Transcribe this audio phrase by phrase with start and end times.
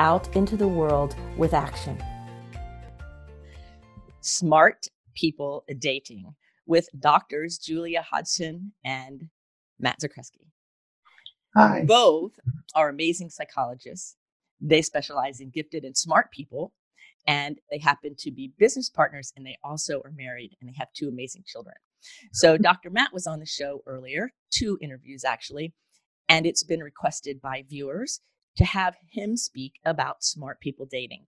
[0.00, 2.02] out into the world with action.
[4.22, 6.34] Smart People Dating
[6.66, 9.28] with doctors Julia Hodgson and
[9.78, 10.46] Matt Zakreski.
[11.54, 11.84] Hi.
[11.86, 12.32] Both
[12.74, 14.16] are amazing psychologists.
[14.58, 16.72] They specialize in gifted and smart people,
[17.26, 20.88] and they happen to be business partners, and they also are married, and they have
[20.94, 21.76] two amazing children.
[22.32, 22.88] So, Dr.
[22.88, 25.74] Matt was on the show earlier, two interviews actually,
[26.26, 28.20] and it's been requested by viewers
[28.56, 31.26] to have him speak about smart people dating.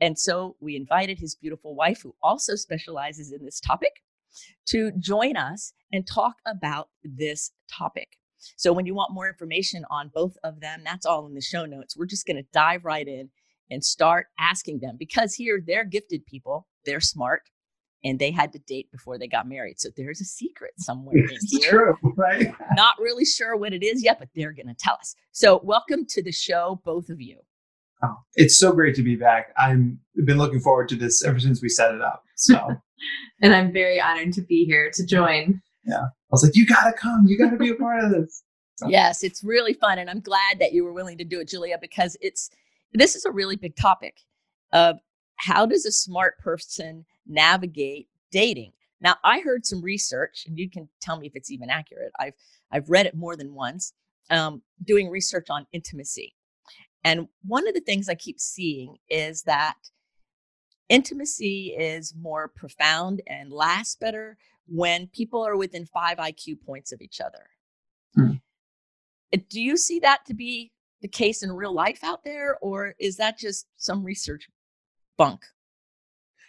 [0.00, 4.02] And so we invited his beautiful wife, who also specializes in this topic,
[4.66, 8.16] to join us and talk about this topic.
[8.56, 11.64] So when you want more information on both of them, that's all in the show
[11.64, 11.96] notes.
[11.96, 13.30] We're just going to dive right in
[13.70, 17.42] and start asking them because here they're gifted people, they're smart,
[18.04, 19.78] and they had to date before they got married.
[19.80, 21.70] So there's a secret somewhere in here.
[21.70, 22.52] true, right?
[22.74, 25.14] Not really sure what it is yet, but they're going to tell us.
[25.32, 27.38] So welcome to the show, both of you.
[28.04, 29.54] Oh, it's so great to be back.
[29.56, 29.78] I've
[30.24, 32.24] been looking forward to this ever since we set it up.
[32.36, 32.58] So
[33.42, 35.62] and I'm very honored to be here to join.
[35.84, 37.26] Yeah, I was like, you gotta come.
[37.26, 38.42] You gotta be a part of this.
[38.76, 41.48] So- Yes, it's really fun, and I'm glad that you were willing to do it,
[41.48, 42.50] Julia, because it's
[42.92, 44.16] this is a really big topic
[44.72, 44.96] of
[45.36, 48.72] how does a smart person navigate dating.
[49.00, 52.12] Now, I heard some research, and you can tell me if it's even accurate.
[52.18, 52.34] I've
[52.70, 53.92] I've read it more than once,
[54.30, 56.34] um, doing research on intimacy,
[57.04, 59.74] and one of the things I keep seeing is that
[60.88, 67.00] intimacy is more profound and lasts better when people are within five IQ points of
[67.00, 67.46] each other.
[68.14, 68.32] Hmm.
[69.34, 72.94] Uh, Do you see that to be the case in real life out there, or
[72.98, 74.48] is that just some research
[75.18, 75.44] bunk?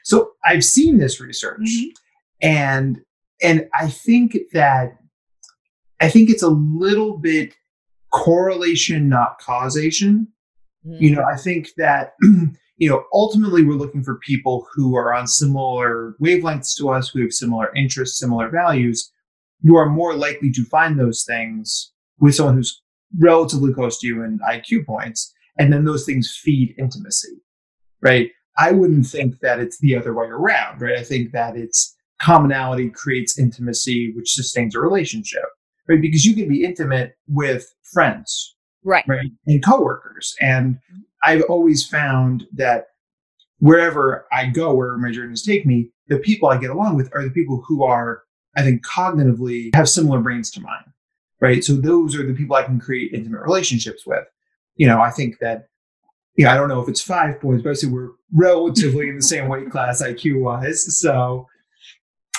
[0.03, 2.47] So I've seen this research, Mm-hmm.
[2.47, 3.01] and
[3.41, 4.97] and I think that
[5.99, 7.55] I think it's a little bit
[8.11, 10.27] correlation, not causation.
[10.99, 12.11] you know i think that
[12.77, 17.21] you know ultimately we're looking for people who are on similar wavelengths to us who
[17.21, 19.09] have similar interests similar values
[19.61, 22.81] you are more likely to find those things with someone who's
[23.29, 27.35] relatively close to you in iq points and then those things feed intimacy
[28.01, 30.97] right i wouldn't think that it's the other way around right?
[30.97, 35.43] I think that it's commonality creates intimacy which sustains a relationship
[35.87, 36.01] right?
[36.01, 39.03] Because you can be intimate with friends right.
[39.07, 39.29] right?
[39.47, 40.35] And coworkers.
[40.41, 40.99] And mm-hmm.
[41.25, 42.87] i've always found that
[43.59, 47.23] wherever i go wherever my journeys take me the people i get along with are
[47.23, 48.23] the people who are
[48.57, 50.85] i think cognitively have similar brains to mine
[51.43, 51.61] right?
[51.61, 54.25] So those are the people i can create intimate relationships with.
[54.75, 55.67] You know i think that
[56.37, 59.21] know i don't know if it's five points but i say we're relatively in the
[59.21, 61.47] same weight class iq wise so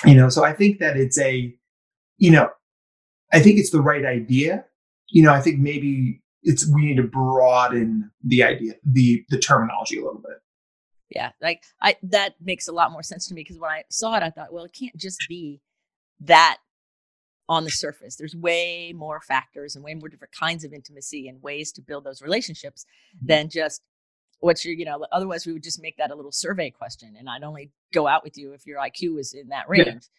[0.05, 1.53] you know so i think that it's a
[2.17, 2.49] you know
[3.33, 4.65] i think it's the right idea.
[5.07, 9.97] You know i think maybe it's we need to broaden the idea the the terminology
[9.97, 10.37] a little bit.
[11.09, 14.15] Yeah, like I that makes a lot more sense to me because when I saw
[14.15, 15.61] it, I thought, well, it can't just be
[16.21, 16.57] that
[17.47, 18.15] on the surface.
[18.15, 22.03] There's way more factors and way more different kinds of intimacy and ways to build
[22.03, 22.85] those relationships
[23.15, 23.27] mm-hmm.
[23.27, 23.81] than just
[24.39, 27.29] what's your, you know, otherwise we would just make that a little survey question and
[27.29, 29.83] I'd only go out with you if your IQ was in that Yeah.
[29.83, 30.09] range.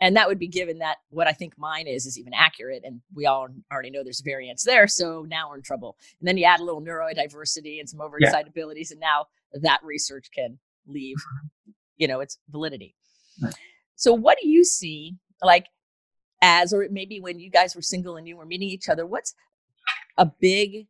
[0.00, 2.82] And that would be given that what I think mine is is even accurate.
[2.84, 4.86] And we all already know there's variance there.
[4.86, 5.96] So now we're in trouble.
[6.20, 10.58] And then you add a little neurodiversity and some overexcitabilities, and now that research can
[10.86, 11.70] leave, mm-hmm.
[11.96, 12.94] you know, its validity.
[13.42, 13.54] Right.
[13.94, 15.66] So what do you see like
[16.42, 19.34] as, or maybe when you guys were single and you were meeting each other, what's
[20.18, 20.86] a big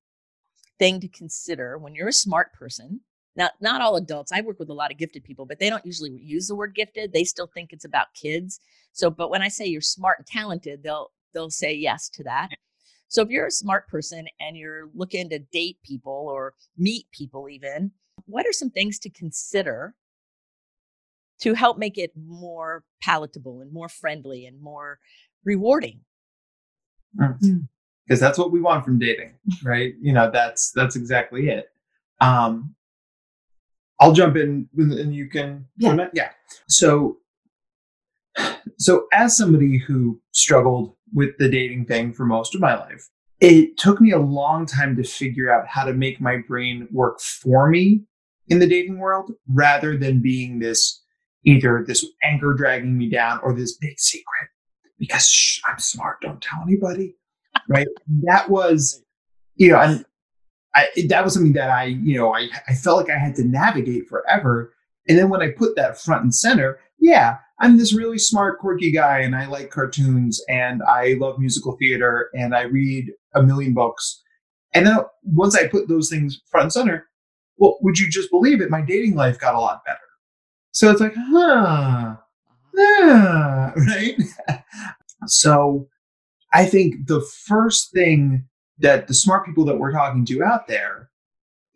[0.79, 3.01] thing to consider when you're a smart person?
[3.37, 4.33] Now, not all adults.
[4.33, 6.75] I work with a lot of gifted people, but they don't usually use the word
[6.75, 7.13] gifted.
[7.13, 8.61] They still think it's about kids.
[8.93, 12.49] So, but when I say you're smart and talented, they'll they'll say yes to that.
[13.09, 17.49] So if you're a smart person and you're looking to date people or meet people
[17.49, 17.93] even,
[18.25, 19.95] what are some things to consider
[21.41, 24.99] to help make it more palatable and more friendly and more
[25.47, 26.01] rewarding?
[27.17, 29.33] because that's what we want from dating
[29.65, 29.95] right?
[30.03, 31.71] You know that's that's exactly it.
[32.21, 32.75] Um
[34.01, 36.09] i'll jump in and and you can Yeah.
[36.13, 36.31] yeah.
[36.69, 37.17] So
[38.79, 43.09] so as somebody who struggled with the dating thing for most of my life
[43.41, 47.21] it took me a long time to figure out how to make my brain work
[47.21, 48.03] for me
[48.49, 51.03] in the dating world rather than being this
[51.45, 54.49] either this anchor dragging me down or this big secret
[54.99, 57.15] because shh, I'm smart, don't tell anybody.
[57.69, 57.87] Right.
[58.25, 59.03] that was,
[59.57, 60.05] you know, and
[60.75, 63.45] I, that was something that I, you know, I, I felt like I had to
[63.45, 64.75] navigate forever.
[65.09, 68.93] And then when I put that front and center, yeah, I'm this really smart, quirky
[68.93, 73.73] guy, and I like cartoons, and I love musical theater, and I read a million
[73.73, 74.23] books.
[74.75, 77.07] And then once I put those things front and center,
[77.57, 78.71] well, would you just believe it?
[78.71, 79.99] My dating life got a lot better.
[80.73, 82.17] So it's like, huh,
[82.77, 84.17] yeah, right?
[85.27, 85.89] so
[86.53, 88.47] I think the first thing
[88.79, 91.11] that the smart people that we're talking to out there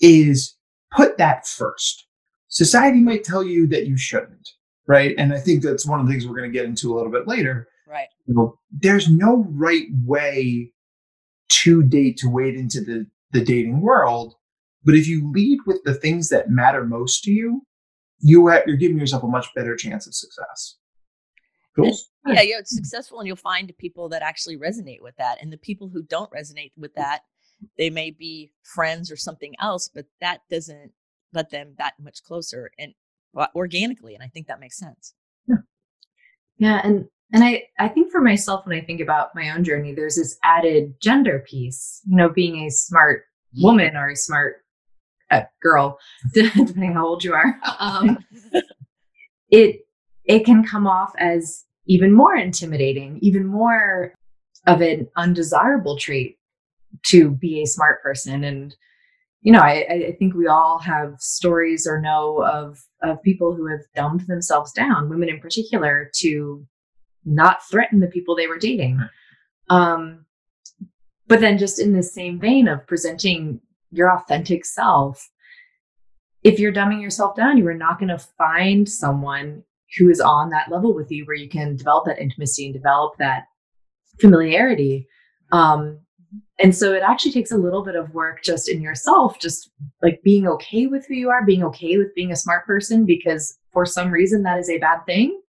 [0.00, 0.56] is
[0.94, 2.06] put that first.
[2.48, 4.50] Society might tell you that you shouldn't
[4.90, 5.14] right?
[5.16, 7.12] And I think that's one of the things we're going to get into a little
[7.12, 7.68] bit later.
[7.86, 8.08] Right.
[8.26, 10.72] You know, there's no right way
[11.62, 14.34] to date to wade into the the dating world,
[14.82, 17.62] but if you lead with the things that matter most to you,
[18.18, 20.76] you you're giving yourself a much better chance of success.
[21.82, 21.98] Cool.
[22.24, 25.58] And, yeah, you're successful, and you'll find people that actually resonate with that, and the
[25.58, 27.20] people who don't resonate with that,
[27.76, 30.92] they may be friends or something else, but that doesn't
[31.32, 32.70] let them that much closer.
[32.78, 32.94] And
[33.54, 35.14] organically and i think that makes sense
[35.46, 35.56] yeah
[36.58, 39.94] yeah and and i i think for myself when i think about my own journey
[39.94, 43.24] there's this added gender piece you know being a smart
[43.56, 44.56] woman or a smart
[45.30, 45.98] uh, girl
[46.34, 48.18] depending how old you are um,
[49.50, 49.86] it
[50.24, 54.14] it can come off as even more intimidating even more
[54.66, 56.38] of an undesirable trait
[57.02, 58.76] to be a smart person and
[59.42, 63.66] you know, I, I think we all have stories or know of of people who
[63.68, 66.66] have dumbed themselves down, women in particular, to
[67.24, 69.00] not threaten the people they were dating.
[69.70, 70.26] Um,
[71.26, 73.60] but then, just in the same vein of presenting
[73.90, 75.30] your authentic self,
[76.42, 79.62] if you're dumbing yourself down, you are not going to find someone
[79.98, 83.14] who is on that level with you where you can develop that intimacy and develop
[83.18, 83.44] that
[84.20, 85.06] familiarity.
[85.52, 86.00] Um,
[86.62, 89.70] and so it actually takes a little bit of work just in yourself, just
[90.02, 93.58] like being okay with who you are, being okay with being a smart person, because
[93.72, 95.40] for some reason that is a bad thing.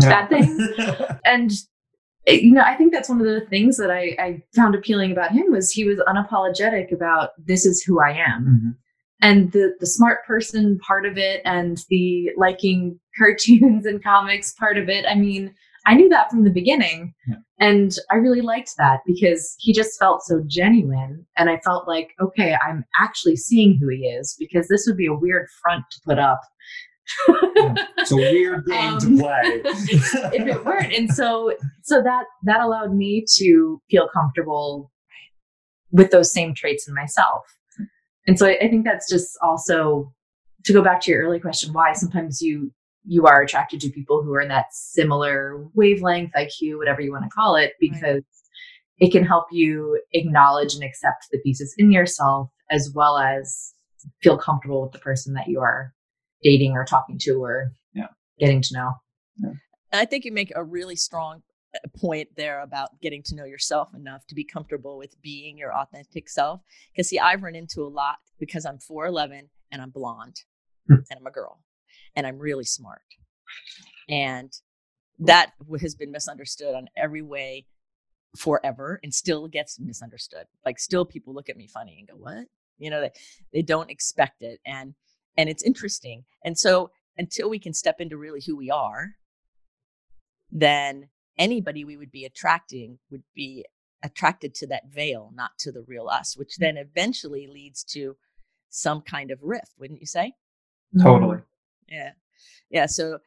[0.00, 0.26] Yeah.
[0.26, 0.68] Bad thing.
[1.24, 1.50] and
[2.26, 5.10] eh, you know, I think that's one of the things that I, I, found appealing
[5.10, 8.44] about him was he was unapologetic about this is who I am.
[8.44, 8.70] Mm-hmm.
[9.24, 14.76] And the the smart person part of it and the liking cartoons and comics part
[14.76, 15.06] of it.
[15.08, 15.54] I mean,
[15.86, 17.14] I knew that from the beginning.
[17.26, 17.36] Yeah.
[17.58, 21.24] And I really liked that because he just felt so genuine.
[21.38, 25.06] And I felt like, okay, I'm actually seeing who he is because this would be
[25.06, 26.40] a weird front to put up.
[27.56, 27.74] yeah.
[27.96, 29.40] It's a weird game um, to play.
[30.34, 30.92] if it weren't.
[30.92, 34.90] And so so that that allowed me to feel comfortable
[35.92, 37.42] with those same traits in myself.
[38.26, 40.12] And so I, I think that's just also
[40.64, 42.72] to go back to your early question, why sometimes you
[43.06, 47.24] you are attracted to people who are in that similar wavelength, IQ, whatever you want
[47.24, 48.22] to call it, because right.
[48.98, 53.74] it can help you acknowledge and accept the pieces in yourself as well as
[54.22, 55.92] feel comfortable with the person that you are
[56.42, 58.06] dating or talking to or yeah.
[58.38, 58.92] getting to know.
[59.42, 59.52] Yeah.
[59.92, 61.42] I think you make a really strong
[61.96, 66.28] point there about getting to know yourself enough to be comfortable with being your authentic
[66.28, 66.60] self.
[66.92, 70.42] Because, see, I've run into a lot because I'm 4'11 and I'm blonde
[70.86, 70.94] hmm.
[70.94, 71.60] and I'm a girl
[72.16, 73.02] and I'm really smart.
[74.08, 74.52] And
[75.18, 77.66] that has been misunderstood on every way
[78.36, 80.46] forever and still gets misunderstood.
[80.64, 82.46] Like still people look at me funny and go, "What?"
[82.78, 83.12] You know, they
[83.52, 84.94] they don't expect it and
[85.36, 86.24] and it's interesting.
[86.44, 89.12] And so until we can step into really who we are,
[90.50, 93.64] then anybody we would be attracting would be
[94.02, 98.16] attracted to that veil, not to the real us, which then eventually leads to
[98.68, 100.32] some kind of rift, wouldn't you say?
[101.00, 101.38] Totally.
[101.88, 102.10] Yeah.
[102.70, 102.86] Yeah.
[102.86, 103.18] So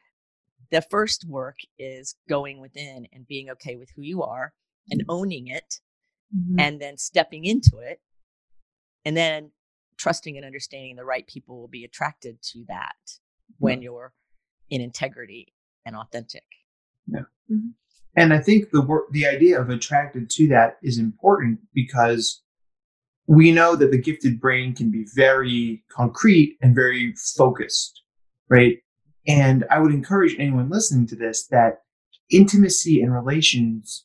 [0.70, 4.52] the first work is going within and being okay with who you are
[4.90, 5.10] and mm-hmm.
[5.10, 5.80] owning it
[6.34, 6.60] mm-hmm.
[6.60, 8.00] and then stepping into it
[9.04, 9.50] and then
[9.96, 12.96] trusting and understanding the right people will be attracted to that
[13.58, 14.12] when you're
[14.70, 16.44] in integrity and authentic.
[17.06, 17.20] Yeah.
[17.50, 17.68] Mm-hmm.
[18.18, 22.42] And I think the the idea of attracted to that is important because
[23.26, 27.98] we know that the gifted brain can be very concrete and very focused
[28.48, 28.78] right?
[29.26, 31.82] And I would encourage anyone listening to this that
[32.30, 34.04] intimacy and relations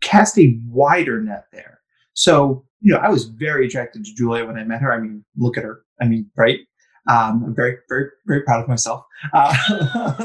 [0.00, 1.80] cast a wider net there.
[2.14, 4.92] So, you know, I was very attracted to Julia when I met her.
[4.92, 5.84] I mean, look at her.
[6.00, 6.60] I mean, right?
[7.08, 9.04] Um, I'm very, very, very proud of myself.
[9.32, 9.54] Uh,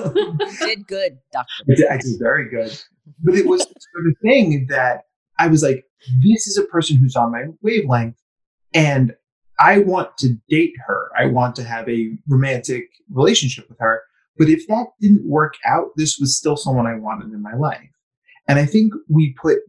[0.60, 1.63] did good, doctor.
[1.72, 2.79] I did, I did very good.
[3.24, 5.05] But it was sort of thing that
[5.39, 5.86] I was like,
[6.22, 8.17] this is a person who's on my wavelength.
[8.74, 9.15] And
[9.60, 11.10] I want to date her.
[11.17, 14.03] I want to have a romantic relationship with her.
[14.38, 17.89] But if that didn't work out, this was still someone I wanted in my life.
[18.48, 19.60] And I think we put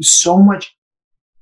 [0.00, 0.76] so much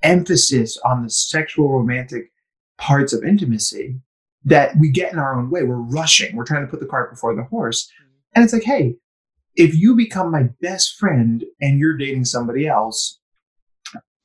[0.03, 2.31] emphasis on the sexual romantic
[2.77, 4.01] parts of intimacy
[4.49, 5.63] that we get in our own way.
[5.63, 6.35] We're rushing.
[6.35, 7.91] We're trying to put the cart before the horse.
[8.35, 8.97] And it's like, hey,
[9.57, 13.19] if you become my best friend and you're dating somebody else,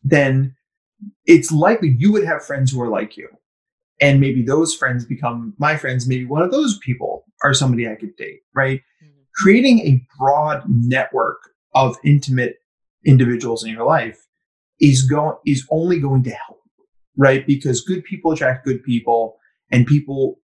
[0.04, 0.56] then
[1.26, 3.28] it's likely you would have friends who are like you.
[4.00, 6.08] And maybe those friends become my friends.
[6.08, 8.80] Maybe one of those people are somebody I could date, right?
[9.04, 9.22] Mm-hmm.
[9.36, 11.38] Creating a broad network
[11.74, 12.58] of intimate
[13.06, 14.26] individuals in your life
[14.80, 16.62] is going is only going to help,
[17.18, 17.46] right?
[17.46, 19.38] Because good people attract good people,
[19.74, 20.40] and people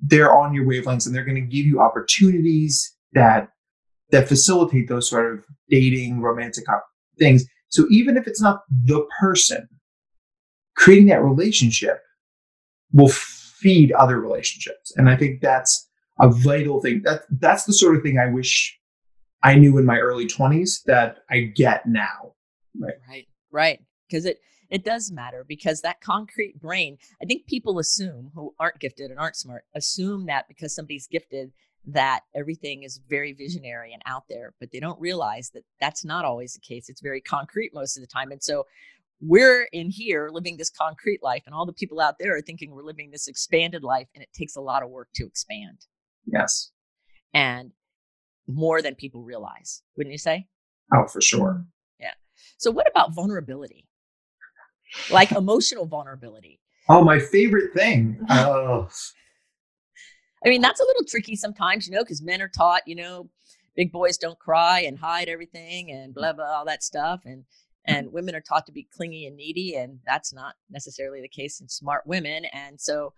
[0.00, 3.48] they're on your wavelengths, and they're going to give you opportunities that
[4.10, 6.64] that facilitate those sort of dating, romantic
[7.18, 7.44] things.
[7.68, 9.66] So even if it's not the person,
[10.76, 12.00] creating that relationship
[12.92, 15.88] will feed other relationships, and I think that's
[16.20, 17.02] a vital thing.
[17.04, 18.78] That that's the sort of thing I wish
[19.42, 22.34] I knew in my early 20s that I get now.
[22.78, 22.94] Right.
[23.08, 23.26] Right.
[23.50, 23.80] Right.
[24.08, 24.38] Because it
[24.70, 29.18] it does matter because that concrete brain, I think people assume who aren't gifted and
[29.18, 31.52] aren't smart, assume that because somebody's gifted
[31.86, 36.24] that everything is very visionary and out there, but they don't realize that that's not
[36.24, 36.88] always the case.
[36.88, 38.32] It's very concrete most of the time.
[38.32, 38.64] And so
[39.20, 42.70] we're in here living this concrete life, and all the people out there are thinking
[42.70, 45.86] we're living this expanded life, and it takes a lot of work to expand.
[46.26, 46.70] Yes.
[47.32, 47.72] And
[48.46, 50.46] more than people realize, wouldn't you say?
[50.94, 51.64] Oh, for sure.
[51.98, 52.12] Yeah.
[52.58, 53.86] So, what about vulnerability?
[55.10, 56.60] Like emotional vulnerability.
[56.88, 58.18] Oh, my favorite thing.
[58.30, 58.88] Oh.
[60.44, 63.30] I mean, that's a little tricky sometimes, you know, because men are taught, you know,
[63.74, 67.44] big boys don't cry and hide everything and blah blah all that stuff, and
[67.86, 71.60] and women are taught to be clingy and needy, and that's not necessarily the case
[71.60, 72.44] in smart women.
[72.46, 73.12] And so,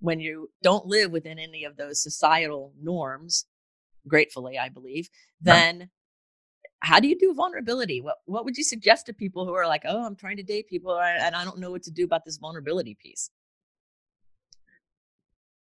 [0.00, 3.46] when you don't live within any of those societal norms,
[4.06, 5.08] gratefully, I believe,
[5.40, 5.90] then
[6.82, 8.00] how do you do vulnerability?
[8.00, 10.66] What what would you suggest to people who are like, oh, I'm trying to date
[10.68, 13.30] people and I don't know what to do about this vulnerability piece?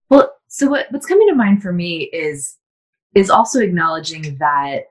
[0.08, 2.56] Well, so what, what's coming to mind for me is
[3.14, 4.84] is also acknowledging that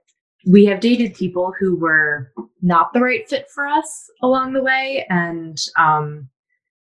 [0.46, 5.06] we have dated people who were not the right fit for us along the way,
[5.10, 6.28] and um,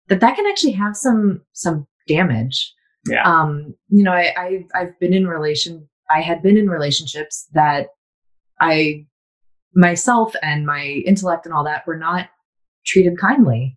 [0.08, 2.74] that that can actually have some some damage.
[3.08, 3.22] Yeah.
[3.22, 7.86] Um, you know, I, I I've been in relation I had been in relationships that
[8.60, 9.06] I
[9.74, 12.28] myself and my intellect and all that were not
[12.86, 13.76] treated kindly.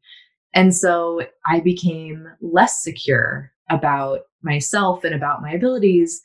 [0.53, 6.21] And so I became less secure about myself and about my abilities.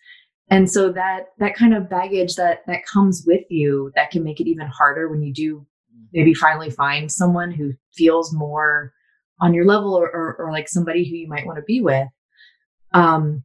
[0.51, 4.41] And so that that kind of baggage that that comes with you that can make
[4.41, 5.67] it even harder when you do
[6.13, 8.93] maybe finally find someone who feels more
[9.41, 12.09] on your level or, or, or like somebody who you might want to be with.
[12.93, 13.45] Um,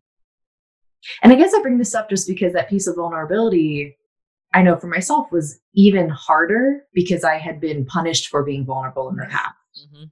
[1.22, 3.98] and I guess I bring this up just because that piece of vulnerability,
[4.54, 9.10] I know for myself, was even harder because I had been punished for being vulnerable
[9.10, 9.56] in the past.
[9.88, 10.04] Mm-hmm.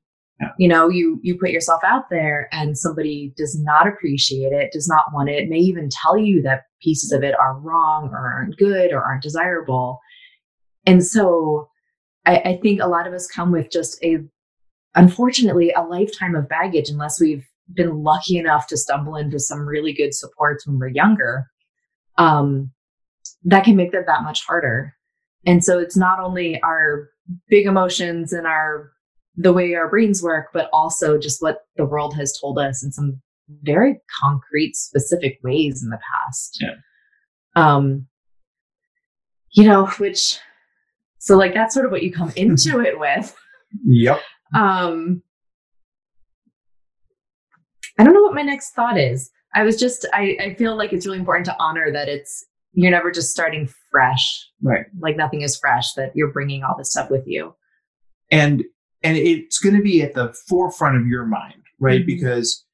[0.58, 4.88] You know, you you put yourself out there and somebody does not appreciate it, does
[4.88, 8.58] not want it, may even tell you that pieces of it are wrong or aren't
[8.58, 10.00] good or aren't desirable.
[10.88, 11.70] And so
[12.26, 14.18] I, I think a lot of us come with just a
[14.96, 19.94] unfortunately a lifetime of baggage unless we've been lucky enough to stumble into some really
[19.94, 21.46] good supports when we're younger,
[22.18, 22.72] um,
[23.44, 24.96] that can make that that much harder.
[25.46, 27.10] And so it's not only our
[27.48, 28.92] big emotions and our
[29.38, 32.92] the way our brains work, but also just what the world has told us in
[32.92, 33.22] some
[33.64, 36.62] very concrete, specific ways in the past.
[36.62, 36.76] Yeah.
[37.56, 38.08] Um,
[39.52, 40.38] you know, which
[41.18, 43.36] so like that's sort of what you come into it with.
[43.86, 44.20] Yep.
[44.54, 45.24] Um,
[47.98, 49.30] I don't know what my next thought is.
[49.54, 52.92] I was just, I, I feel like it's really important to honor that it's, you're
[52.92, 54.48] never just starting fresh.
[54.62, 54.86] Right.
[55.00, 57.56] Like nothing is fresh, that you're bringing all this stuff with you.
[58.32, 58.64] And,
[59.04, 62.02] and it's going to be at the forefront of your mind, right?
[62.02, 62.08] Mm-hmm.
[62.08, 62.66] Because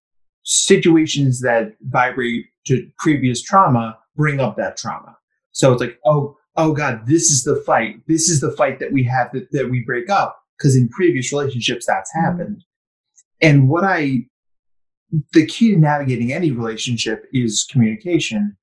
[0.43, 5.17] situations that vibrate to previous trauma bring up that trauma.
[5.51, 8.01] So it's like, oh, oh God, this is the fight.
[8.07, 11.31] This is the fight that we have that, that we break up because in previous
[11.31, 12.25] relationships that's mm-hmm.
[12.25, 12.63] happened.
[13.41, 14.25] And what I
[15.31, 18.57] the key to navigating any relationship is communication.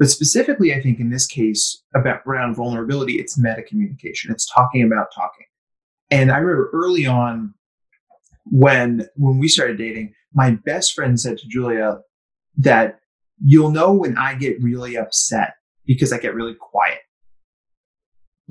[0.00, 4.32] But specifically, I think in this case about around vulnerability, it's meta communication.
[4.32, 5.44] It's talking about talking.
[6.10, 7.52] And I remember early on
[8.46, 11.98] when when we started dating, my best friend said to Julia
[12.56, 13.00] that
[13.44, 17.00] you'll know when I get really upset because I get really quiet.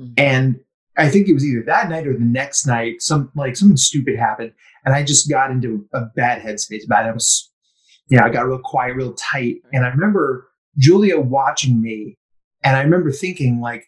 [0.00, 0.12] Mm-hmm.
[0.18, 0.60] And
[0.96, 4.16] I think it was either that night or the next night, some like something stupid
[4.16, 4.52] happened,
[4.84, 7.08] and I just got into a bad headspace about it.
[7.08, 7.50] I was
[8.08, 9.56] yeah, I got real quiet, real tight.
[9.72, 10.49] And I remember
[10.80, 12.16] Julia watching me,
[12.64, 13.84] and I remember thinking, like,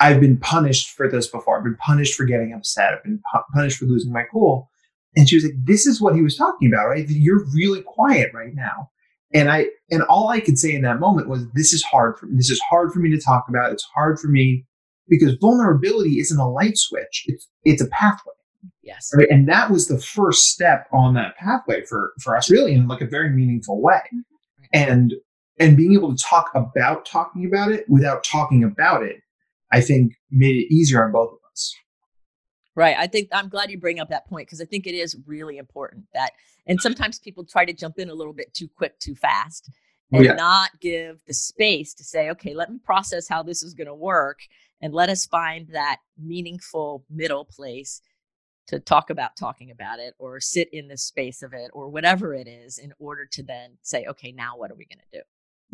[0.00, 1.58] I've been punished for this before.
[1.58, 2.94] I've been punished for getting upset.
[2.94, 4.70] I've been pu- punished for losing my cool.
[5.16, 7.04] And she was like, "This is what he was talking about, right?
[7.08, 8.90] You're really quiet right now."
[9.34, 12.26] And I and all I could say in that moment was, "This is hard for
[12.26, 12.36] me.
[12.36, 13.72] This is hard for me to talk about.
[13.72, 14.64] It's hard for me
[15.08, 17.24] because vulnerability isn't a light switch.
[17.26, 18.34] It's it's a pathway."
[18.82, 19.10] Yes.
[19.14, 19.28] Right.
[19.30, 23.00] And that was the first step on that pathway for for us really in like
[23.00, 24.00] a very meaningful way.
[24.14, 24.64] Mm-hmm.
[24.72, 25.14] And
[25.60, 29.20] and being able to talk about talking about it without talking about it,
[29.72, 31.74] I think made it easier on both of us.
[32.74, 32.96] Right.
[32.96, 35.58] I think I'm glad you bring up that point because I think it is really
[35.58, 36.30] important that,
[36.66, 39.70] and sometimes people try to jump in a little bit too quick, too fast,
[40.12, 40.32] Oh, and yeah.
[40.34, 43.94] not give the space to say, okay, let me process how this is going to
[43.94, 44.40] work
[44.80, 48.00] and let us find that meaningful middle place
[48.68, 52.32] to talk about talking about it or sit in the space of it or whatever
[52.34, 55.24] it is in order to then say, okay, now what are we going to do?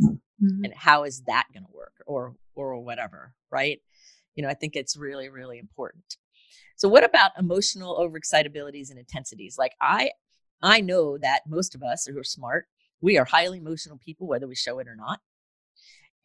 [0.01, 0.65] Mhm.
[0.65, 3.81] and how is that going to work or or whatever right
[4.35, 6.17] you know i think it's really really important
[6.77, 10.11] so what about emotional overexcitabilities and intensities like i
[10.63, 12.67] i know that most of us who are smart
[13.01, 15.21] we are highly emotional people whether we show it or not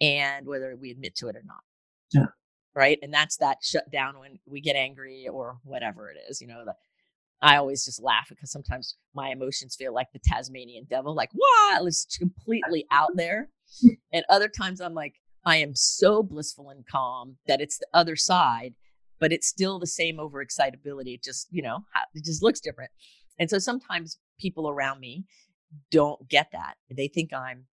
[0.01, 1.63] and whether we admit to it or not
[2.11, 2.27] Yeah.
[2.73, 6.47] right and that's that shut down when we get angry or whatever it is you
[6.47, 6.75] know the
[7.41, 11.85] I always just laugh because sometimes my emotions feel like the Tasmanian devil, like, wow,
[11.85, 13.47] it's completely out there.
[14.11, 18.15] And other times I'm like, I am so blissful and calm that it's the other
[18.15, 18.73] side,
[19.19, 21.15] but it's still the same overexcitability.
[21.15, 21.79] It just, you know,
[22.13, 22.91] it just looks different.
[23.37, 25.25] And so sometimes people around me
[25.91, 26.75] don't get that.
[26.89, 27.65] They think I'm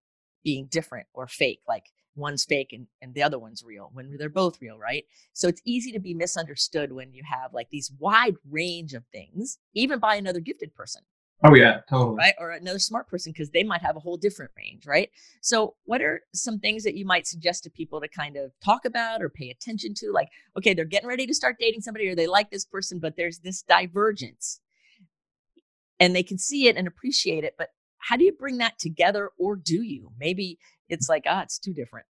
[0.44, 1.84] being different or fake, like
[2.14, 5.04] one's fake and, and the other one's real when they're both real, right?
[5.32, 9.58] So it's easy to be misunderstood when you have like these wide range of things,
[9.74, 11.02] even by another gifted person
[11.44, 12.16] Oh yeah, totally.
[12.16, 12.34] right?
[12.38, 15.10] Or another smart person because they might have a whole different range, right?
[15.42, 18.86] So, what are some things that you might suggest to people to kind of talk
[18.86, 20.10] about or pay attention to?
[20.12, 23.16] Like, okay, they're getting ready to start dating somebody or they like this person, but
[23.16, 24.60] there's this divergence
[26.00, 27.54] and they can see it and appreciate it.
[27.58, 27.68] But
[27.98, 30.12] how do you bring that together or do you?
[30.18, 32.06] Maybe it's like, ah, it's too different.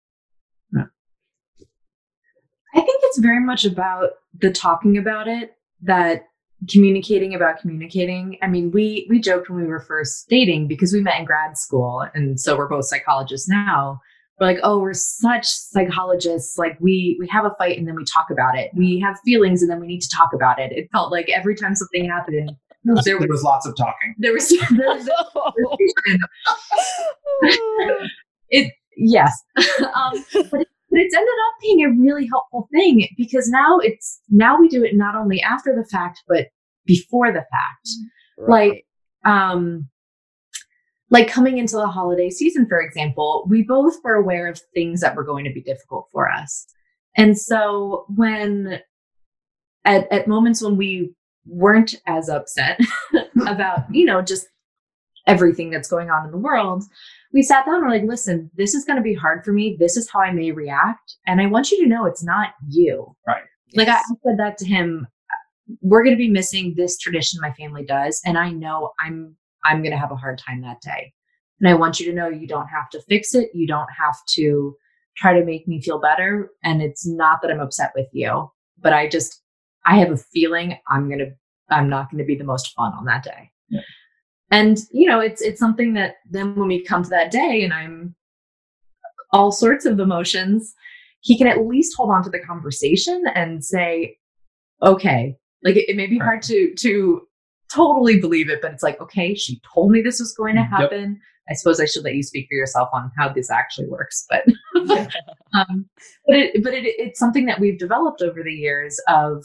[2.76, 6.26] I think it's very much about the talking about it, that
[6.70, 8.38] communicating about communicating.
[8.42, 11.58] I mean, we we joked when we were first dating because we met in grad
[11.58, 14.00] school, and so we're both psychologists now.
[14.40, 16.58] We're like, oh, we're such psychologists.
[16.58, 18.72] Like we we have a fight and then we talk about it.
[18.74, 20.72] We have feelings and then we need to talk about it.
[20.74, 22.52] It felt like every time something happened,
[22.86, 24.14] there there was was lots of talking.
[24.18, 25.10] there was, there was
[28.50, 29.32] it yes
[29.96, 34.22] um, but, it, but it's ended up being a really helpful thing because now it's
[34.30, 36.48] now we do it not only after the fact but
[36.86, 37.90] before the fact.
[38.38, 38.86] Like,
[39.26, 39.90] um
[41.10, 45.16] like coming into the holiday season for example we both were aware of things that
[45.16, 46.66] were going to be difficult for us.
[47.18, 48.80] And so when
[49.84, 51.14] at, at moments when we
[51.46, 52.80] weren't as upset
[53.48, 54.48] about you know just
[55.28, 56.84] everything that's going on in the world
[57.34, 59.76] we sat down and we're like listen this is going to be hard for me.
[59.80, 63.16] This is how i may react and i want you to know it's not you.
[63.28, 63.44] Right.
[63.74, 65.08] like I, I said that to him
[65.82, 69.36] we're going to be missing this tradition my family does and i know i'm
[69.66, 71.12] i'm going to have a hard time that day.
[71.60, 73.50] And i want you to know you don't have to fix it.
[73.54, 74.76] You don't have to
[75.18, 78.92] try to make me feel better and it's not that i'm upset with you but
[78.92, 79.42] i just
[79.86, 81.32] i have a feeling i'm going to
[81.70, 83.50] i'm not going to be the most fun on that day.
[83.70, 83.82] Yeah.
[84.56, 87.74] And you know it's it's something that then when we come to that day and
[87.74, 88.16] i'm
[89.34, 90.74] all sorts of emotions
[91.22, 94.16] he can at least hold on to the conversation and say
[94.84, 95.36] okay.
[95.64, 97.28] Like it, it may be hard to to
[97.74, 100.70] totally believe it but it's like okay she told me this was going to Yep.
[100.70, 101.20] happen.
[101.50, 104.26] I suppose i should let you speak for yourself on how this actually works.
[104.30, 104.46] But
[105.56, 105.90] um
[106.28, 109.44] but it but it, it's something that we've developed over the years of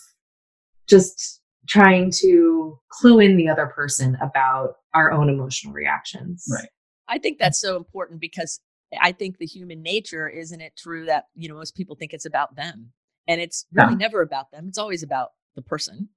[0.88, 6.68] just trying to clue in the other person about our own emotional reactions Right.
[7.08, 8.60] I think that's so important because
[9.00, 12.24] I think the human nature, isn't it true that, you know, most people think it's
[12.26, 12.92] about them
[13.28, 13.98] and it's really Yeah.
[13.98, 14.66] never about them.
[14.68, 16.08] It's always about the person.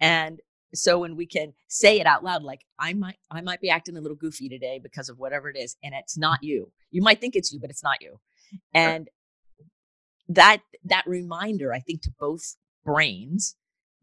[0.00, 0.40] And
[0.74, 3.96] so when we can say it out loud, like I might, I might be acting
[3.96, 5.76] a little goofy today because of whatever it is.
[5.82, 6.72] And it's not you.
[6.90, 8.20] You might think it's you, but it's not you.
[8.74, 9.08] And
[10.28, 13.56] that, that reminder, I think to both brains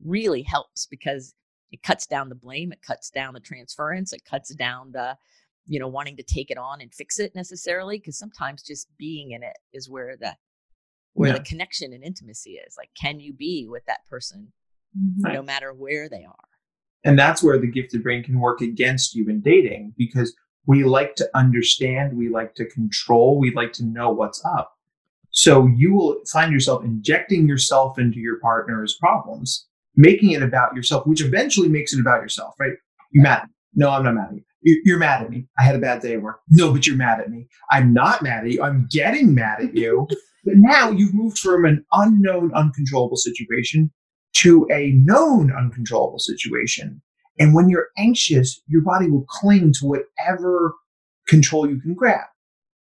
[0.03, 1.33] really helps because
[1.71, 2.71] it cuts down the blame.
[2.71, 4.13] It cuts down the transference.
[4.13, 5.17] It cuts down the,
[5.69, 9.31] you know wanting to take it on and fix it necessarily because sometimes just being
[9.31, 10.33] in it is where the
[11.12, 11.39] where Yeah.
[11.39, 14.53] the connection and intimacy is like can you be with that person
[14.97, 15.33] Mhm.
[15.33, 16.47] no matter where they are
[17.03, 20.33] And that's where the gifted brain can work against you in dating because
[20.65, 22.15] We like to understand.
[22.17, 23.38] We like to control.
[23.39, 24.77] We like to know what's up.
[25.31, 31.05] So you will find yourself injecting yourself into your partner's problems, making it about yourself,
[31.05, 32.73] which eventually makes it about yourself, right?
[33.12, 33.47] You're mad?
[33.73, 34.81] No, I'm not mad at you.
[34.86, 35.47] You're mad at me.
[35.60, 36.39] I had a bad day at work.
[36.49, 37.47] No, but you're mad at me.
[37.71, 38.63] I'm not mad at you.
[38.63, 40.07] I'm getting mad at you.
[40.45, 43.91] but now you've moved from an unknown, uncontrollable situation
[44.38, 47.01] to a known, uncontrollable situation.
[47.39, 50.75] And when you're anxious, your body will cling to whatever
[51.27, 52.25] control you can grab.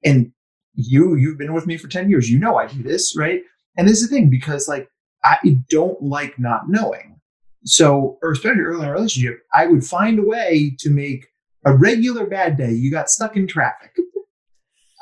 [0.03, 0.31] And
[0.73, 2.29] you, you've been with me for 10 years.
[2.29, 3.41] You know I do this, right?
[3.77, 4.89] And this is the thing because like
[5.25, 7.19] I don't like not knowing.
[7.65, 11.27] So, or especially early in a relationship, I would find a way to make
[11.65, 12.71] a regular bad day.
[12.71, 13.91] You got stuck in traffic.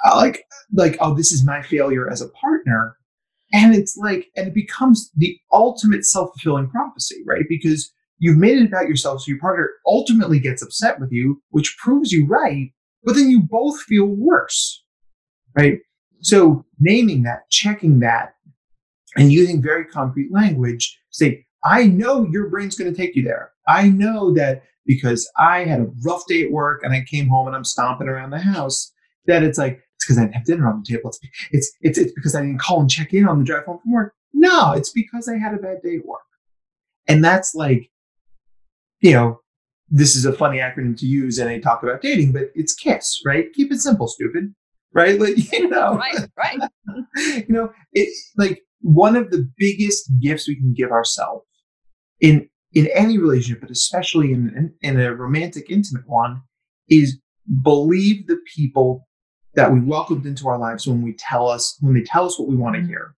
[0.06, 2.98] I like, like, oh, this is my failure as a partner.
[3.52, 7.46] And it's like, and it becomes the ultimate self fulfilling prophecy, right?
[7.48, 7.92] Because
[8.24, 12.14] You've made it about yourself, so your partner ultimately gets upset with you, which proves
[12.14, 12.72] you right,
[13.04, 14.82] but then you both feel worse,
[15.58, 15.80] right?
[16.22, 18.33] So naming that, checking that,
[19.18, 23.52] and using very concrete language, say, I know your brain's going to take you there.
[23.68, 27.48] I know that because I had a rough day at work and I came home
[27.48, 28.92] and I'm stomping around the house,
[29.28, 31.10] that it's like, it's because I didn't have dinner on the table.
[31.10, 31.20] It's,
[31.52, 33.94] it's, it's, it's because I didn't call and check in on the drive home from
[33.94, 34.14] work.
[34.34, 36.22] No, it's because I had a bad day at work.
[37.08, 37.90] And that's like
[39.04, 39.42] you know,
[39.90, 43.22] this is a funny acronym to use and I talk about dating, but it's KISS,
[43.26, 43.52] right?
[43.54, 44.56] Keep it simple, stupid,
[44.94, 45.20] right?
[45.20, 46.60] Like, you know, right, right.
[47.18, 51.46] you know, it like one of the biggest gifts we can give ourselves
[52.20, 56.42] in in any relationship, but especially in, in, in a romantic, intimate one,
[56.90, 57.20] is
[57.62, 59.08] believe the people
[59.56, 62.50] that we welcomed into our lives when we tell us when they tell us what
[62.50, 62.90] we want to mm-hmm.
[62.90, 63.16] hear,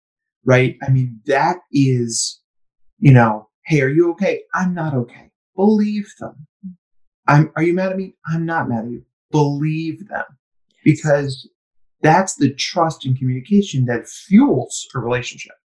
[0.46, 0.76] right?
[0.86, 2.42] I mean, that is,
[3.00, 4.42] you know, hey, are you okay?
[4.54, 5.32] I'm not okay.
[5.56, 6.48] Believe them.
[7.28, 8.16] I'm, are you mad at me?
[8.28, 9.04] I'm not mad at you.
[9.32, 10.26] Believe them
[10.84, 11.48] because
[12.04, 15.56] that's the trust and communication that fuels a relationship.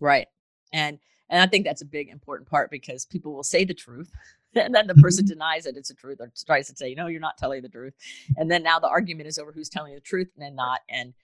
[0.00, 0.28] Right.
[0.72, 0.98] And,
[1.30, 4.10] and I think that's a big important part because people will say the truth
[4.54, 5.32] and then the person mm-hmm.
[5.32, 7.94] denies that it's the truth or tries to say, no, you're not telling the truth.
[8.36, 10.80] And then now the argument is over who's telling the truth and not.
[10.88, 11.14] And,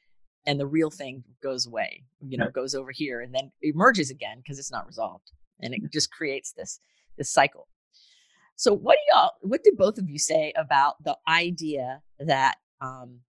[0.46, 4.38] and the real thing goes away, you know, goes over here and then emerges again
[4.38, 5.30] because it's not resolved
[5.62, 6.80] and it just creates this
[7.16, 7.68] this cycle
[8.56, 13.20] so what do y'all what do both of you say about the idea that um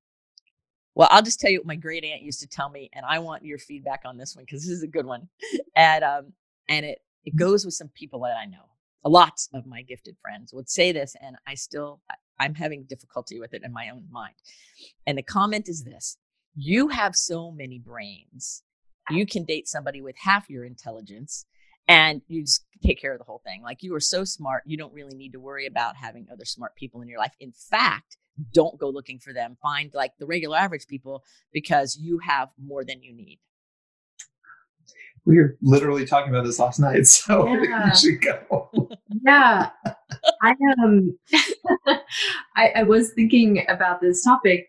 [0.95, 3.19] well i'll just tell you what my great aunt used to tell me and i
[3.19, 5.27] want your feedback on this one because this is a good one.
[5.75, 6.33] And um
[6.69, 8.65] and it it goes with some people that i know
[9.03, 12.01] a lot of my gifted friends would say this and i still
[12.39, 14.35] i'm having difficulty with it in my own mind.
[15.05, 16.17] And the comment is this
[16.55, 18.63] you have so many brains.
[19.09, 21.45] You can date somebody with half your intelligence
[21.87, 23.61] and you just take care of the whole thing.
[23.61, 26.75] Like you are so smart, you don't really need to worry about having other smart
[26.75, 27.33] people in your life.
[27.39, 28.17] In fact,
[28.53, 29.57] don't go looking for them.
[29.61, 33.39] Find like the regular average people because you have more than you need.
[35.25, 37.89] We were literally talking about this last night, so yeah.
[37.89, 38.89] we should go.
[39.23, 39.69] yeah,
[40.41, 41.15] I um,
[42.55, 44.67] I, I was thinking about this topic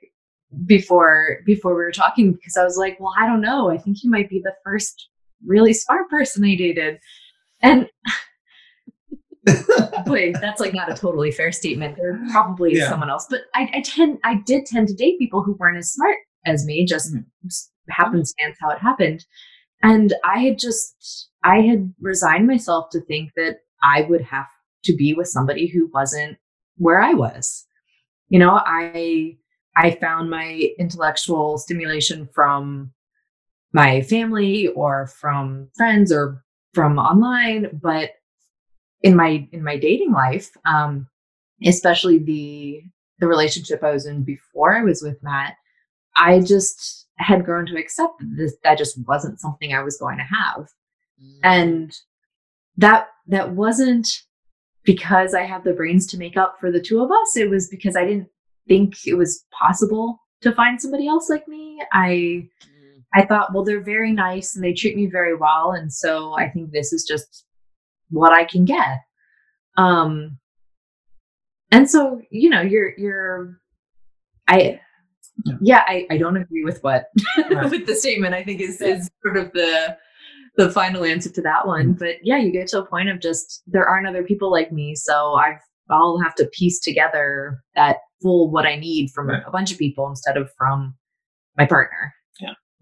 [0.66, 3.70] before before we were talking because I was like, well, I don't know.
[3.70, 5.08] I think you might be the first
[5.46, 6.98] really smart person I dated.
[7.62, 7.88] And
[10.06, 11.96] wait, that's like not a totally fair statement.
[11.96, 12.88] There probably is yeah.
[12.88, 15.92] someone else, but I, I, tend, I did tend to date people who weren't as
[15.92, 16.86] smart as me.
[16.86, 17.48] Just mm-hmm.
[17.90, 19.24] happenstance how it happened,
[19.82, 24.46] and I had just, I had resigned myself to think that I would have
[24.84, 26.38] to be with somebody who wasn't
[26.76, 27.66] where I was.
[28.28, 29.36] You know, I,
[29.76, 32.92] I found my intellectual stimulation from
[33.72, 38.10] my family or from friends or from online but
[39.02, 41.06] in my in my dating life um
[41.64, 42.82] especially the
[43.18, 45.54] the relationship i was in before i was with matt
[46.16, 50.18] i just had grown to accept that this that just wasn't something i was going
[50.18, 50.68] to have.
[51.22, 51.38] Mm.
[51.42, 51.96] and
[52.76, 54.22] that that wasn't
[54.84, 57.36] because i have the brains to make up for the two of us.
[57.36, 58.28] It was because i didn't
[58.66, 61.80] think it was possible to find somebody else like me.
[61.92, 62.48] I
[63.14, 65.72] I thought, well, they're very nice and they treat me very well.
[65.72, 67.44] And so I think this is just
[68.10, 68.98] what I can get.
[69.76, 70.38] Um,
[71.70, 73.58] and so, you know, you're, you're,
[74.48, 74.80] I,
[75.44, 77.06] yeah, yeah I, I don't agree with what,
[77.50, 77.70] right.
[77.70, 79.96] with the statement, I think is, is sort of the,
[80.56, 81.88] the final answer to that one.
[81.90, 81.98] Mm-hmm.
[81.98, 84.94] But yeah, you get to a point of just, there aren't other people like me.
[84.94, 89.42] So I've, I'll have to piece together that full what I need from right.
[89.46, 90.94] a bunch of people instead of from
[91.58, 92.14] my partner.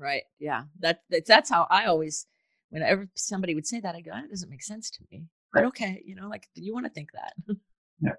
[0.00, 0.22] Right.
[0.38, 0.64] Yeah.
[0.80, 2.26] That that's, that's how I always,
[2.70, 5.26] whenever somebody would say that, I go, that doesn't make sense to me.
[5.52, 7.34] But okay, you know, like you want to think that.
[8.00, 8.12] yeah.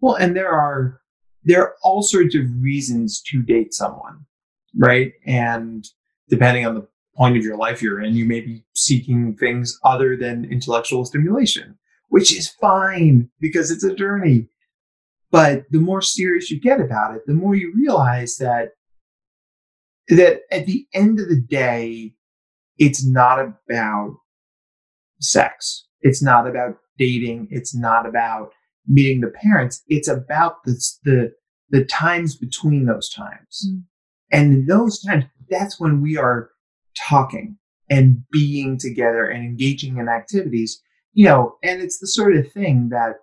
[0.00, 1.00] Well, and there are
[1.44, 4.26] there are all sorts of reasons to date someone,
[4.76, 5.12] right?
[5.24, 5.86] And
[6.28, 10.16] depending on the point of your life you're in, you may be seeking things other
[10.16, 14.48] than intellectual stimulation, which is fine because it's a journey.
[15.30, 18.70] But the more serious you get about it, the more you realize that
[20.08, 22.14] that at the end of the day,
[22.78, 24.16] it's not about
[25.20, 25.86] sex.
[26.00, 27.48] It's not about dating.
[27.50, 28.52] It's not about
[28.86, 29.82] meeting the parents.
[29.88, 31.32] It's about the the
[31.70, 33.68] the times between those times.
[33.68, 33.82] Mm.
[34.32, 36.50] And in those times, that's when we are
[37.08, 37.58] talking
[37.90, 40.80] and being together and engaging in activities,
[41.12, 43.16] you know, and it's the sort of thing that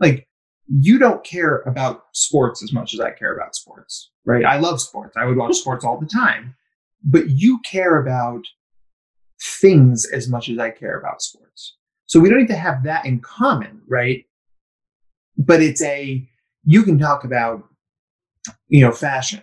[0.00, 0.27] like
[0.68, 4.44] you don't care about sports as much as I care about sports, right?
[4.44, 5.16] I love sports.
[5.16, 6.54] I would watch sports all the time,
[7.02, 8.44] but you care about
[9.60, 11.76] things as much as I care about sports.
[12.06, 14.24] So we don't need to have that in common, right?
[15.36, 16.26] But it's a,
[16.64, 17.62] you can talk about,
[18.68, 19.42] you know, fashion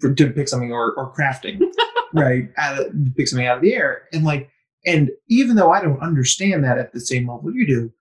[0.00, 1.60] to pick something or, or crafting,
[2.14, 2.48] right?
[2.56, 4.02] Out of, pick something out of the air.
[4.12, 4.50] And like,
[4.86, 7.92] and even though I don't understand that at the same level you do,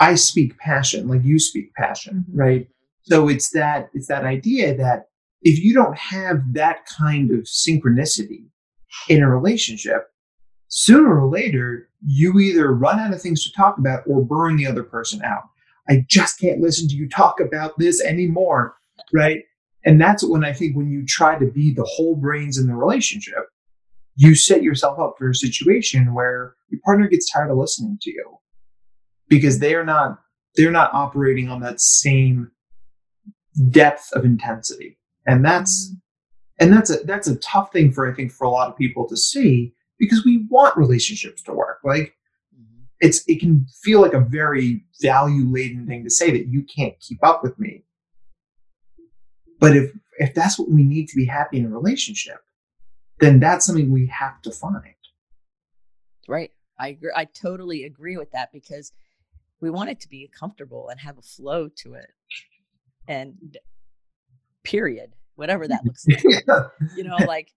[0.00, 2.38] I speak passion, like you speak passion, mm-hmm.
[2.38, 2.68] right?
[3.02, 5.04] So it's that, it's that idea that
[5.42, 8.46] if you don't have that kind of synchronicity
[9.08, 10.08] in a relationship,
[10.68, 14.66] sooner or later, you either run out of things to talk about or burn the
[14.66, 15.42] other person out.
[15.88, 18.76] I just can't listen to you talk about this anymore,
[19.12, 19.42] right?
[19.84, 22.74] And that's when I think when you try to be the whole brains in the
[22.74, 23.46] relationship,
[24.16, 28.10] you set yourself up for a situation where your partner gets tired of listening to
[28.10, 28.38] you
[29.30, 30.18] because they're not
[30.56, 32.50] they're not operating on that same
[33.70, 34.98] depth of intensity.
[35.26, 35.94] And that's
[36.58, 39.08] and that's a that's a tough thing for I think for a lot of people
[39.08, 41.78] to see because we want relationships to work.
[41.84, 42.14] Like
[42.54, 42.82] mm-hmm.
[43.00, 46.98] it's it can feel like a very value laden thing to say that you can't
[47.00, 47.84] keep up with me.
[49.60, 52.40] But if if that's what we need to be happy in a relationship,
[53.20, 54.94] then that's something we have to find.
[56.26, 56.50] Right.
[56.78, 57.12] I agree.
[57.14, 58.92] I totally agree with that because
[59.60, 62.12] we want it to be comfortable and have a flow to it.
[63.08, 63.58] And
[64.62, 66.22] period whatever that looks like.
[66.96, 67.50] you know, like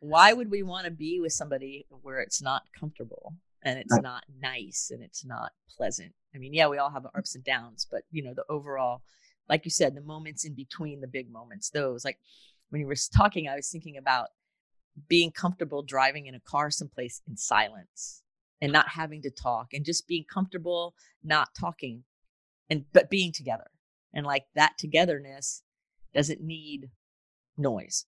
[0.00, 4.24] why would we want to be with somebody where it's not comfortable and it's not
[4.42, 6.12] nice and it's not pleasant?
[6.34, 9.02] I mean, yeah, we all have ups and downs, but you know, the overall,
[9.48, 12.18] like you said, the moments in between the big moments, those like
[12.70, 14.30] when you were talking, I was thinking about
[15.08, 18.24] being comfortable driving in a car someplace in silence
[18.60, 22.02] and not having to talk and just being comfortable not talking
[22.70, 23.70] and but being together
[24.14, 25.62] and like that togetherness
[26.14, 26.90] doesn't need
[27.56, 28.06] noise.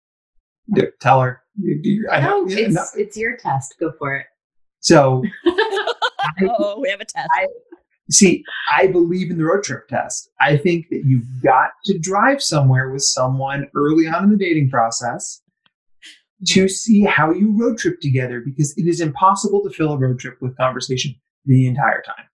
[0.69, 1.43] Yeah, tell her.
[1.59, 2.43] You, you, I know.
[2.43, 2.85] No, it's, no.
[2.97, 3.75] it's your test.
[3.81, 4.27] Go for it.
[4.81, 5.23] So,
[6.43, 7.29] oh, we have a test.
[7.35, 7.47] I,
[8.11, 10.31] see, I believe in the road trip test.
[10.41, 14.71] I think that you've got to drive somewhere with someone early on in the dating
[14.71, 15.43] process
[16.47, 20.19] to see how you road trip together because it is impossible to fill a road
[20.19, 22.27] trip with conversation the entire time.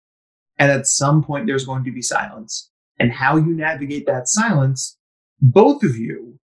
[0.58, 2.70] And at some point, there's going to be silence.
[3.00, 4.96] And how you navigate that silence,
[5.40, 6.38] both of you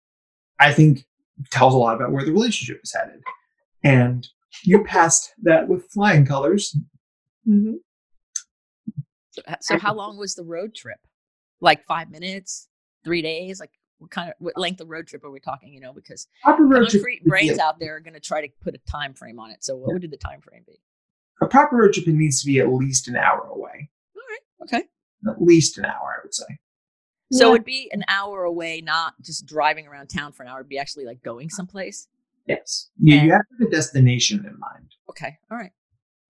[0.59, 1.05] I think
[1.51, 3.21] tells a lot about where the relationship is headed.
[3.83, 4.27] And
[4.63, 6.75] you passed that with flying colors.
[7.47, 7.75] Mm-hmm.
[9.31, 10.99] So, so, how long was the road trip?
[11.61, 12.67] Like five minutes,
[13.03, 13.59] three days?
[13.59, 15.73] Like what kind of what length of road trip are we talking?
[15.73, 19.13] You know, because concrete brains out there are going to try to put a time
[19.13, 19.63] frame on it.
[19.63, 19.99] So what yeah.
[19.99, 20.79] would the time frame be?
[21.41, 23.89] A proper road trip needs to be at least an hour away.
[24.15, 24.63] All right.
[24.63, 24.83] Okay.
[25.29, 26.45] At least an hour, I would say.
[27.31, 27.55] So yeah.
[27.55, 30.59] it'd be an hour away, not just driving around town for an hour.
[30.59, 32.07] It'd be actually like going someplace.
[32.47, 32.89] Yes.
[32.99, 34.95] Yeah, you, and, you have the destination in mind.
[35.09, 35.37] Okay.
[35.51, 35.71] All right.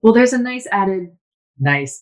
[0.01, 1.15] Well, there's a nice added
[1.59, 2.01] nice.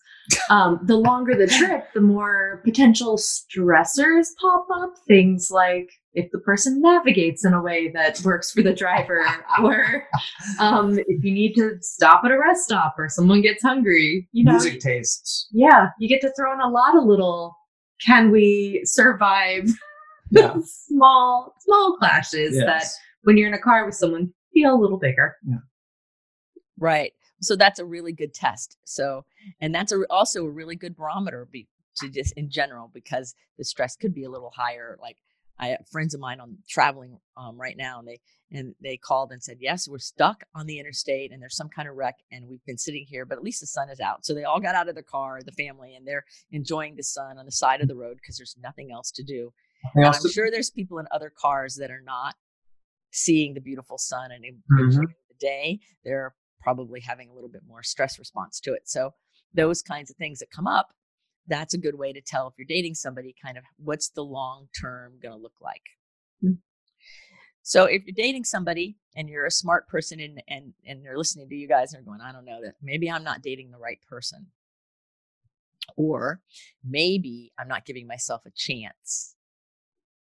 [0.50, 4.94] Um, the longer the trip, the more potential stressors pop up.
[5.08, 9.26] Things like if the person navigates in a way that works for the driver,
[9.64, 10.08] or
[10.60, 14.44] um, if you need to stop at a rest stop or someone gets hungry, you
[14.44, 15.48] know, music tastes.
[15.52, 17.56] Yeah, you get to throw in a lot of little
[18.06, 19.70] can we survive
[20.32, 20.56] yeah.
[20.64, 22.66] small small clashes yes.
[22.66, 22.88] that
[23.24, 25.58] when you're in a car with someone feel a little bigger yeah.
[26.80, 28.78] right so that's a really good test.
[28.84, 29.26] So
[29.62, 33.64] and that's a, also a really good barometer be, to just in general because the
[33.64, 35.18] stress could be a little higher like
[35.60, 38.20] i have friends of mine on traveling um, right now and they
[38.52, 41.88] and they called and said yes we're stuck on the interstate and there's some kind
[41.88, 44.26] of wreck and we've been sitting here but at least the sun is out.
[44.26, 47.38] So they all got out of their car the family and they're enjoying the sun
[47.38, 49.52] on the side of the road because there's nothing else to do.
[49.96, 52.36] And i'm sure there's people in other cars that are not
[53.12, 55.00] seeing the beautiful sun and mm-hmm.
[55.02, 55.80] the day.
[56.04, 59.12] They're probably having a little bit more stress response to it so
[59.54, 60.90] those kinds of things that come up
[61.48, 64.68] that's a good way to tell if you're dating somebody kind of what's the long
[64.80, 65.82] term going to look like.
[66.44, 66.56] Mm-hmm.
[67.64, 71.50] So if you're dating somebody and you're a smart person and and and they're listening
[71.50, 73.78] to you guys and they're going, I don't know that maybe I'm not dating the
[73.78, 74.48] right person.
[75.96, 76.42] Or
[76.84, 79.36] maybe I'm not giving myself a chance.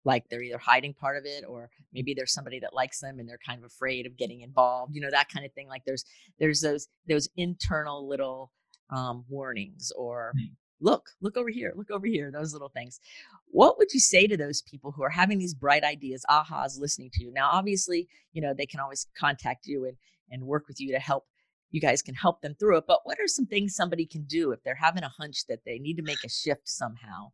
[0.06, 3.28] Like they're either hiding part of it or maybe there's somebody that likes them and
[3.28, 5.68] they're kind of afraid of getting involved, you know, that kind of thing.
[5.68, 6.04] Like there's
[6.40, 8.52] there's those those internal little
[8.90, 13.00] um, warnings or mm look, look over here, look over here, those little things.
[13.48, 17.10] What would you say to those people who are having these bright ideas, ahas, listening
[17.14, 17.32] to you?
[17.32, 19.96] Now, obviously, you know, they can always contact you and,
[20.30, 21.24] and work with you to help.
[21.70, 22.84] You guys can help them through it.
[22.86, 25.78] But what are some things somebody can do if they're having a hunch that they
[25.78, 27.32] need to make a shift somehow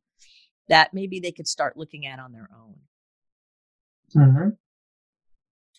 [0.68, 2.74] that maybe they could start looking at on their own?
[4.16, 4.48] Mm-hmm.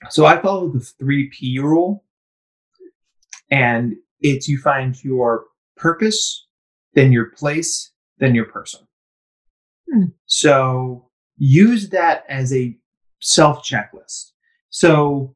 [0.09, 2.03] So I follow the three P rule,
[3.49, 5.45] and it's you find your
[5.77, 6.47] purpose,
[6.93, 8.81] then your place, then your person.
[9.91, 10.05] Hmm.
[10.25, 12.77] So use that as a
[13.19, 14.31] self checklist.
[14.69, 15.35] So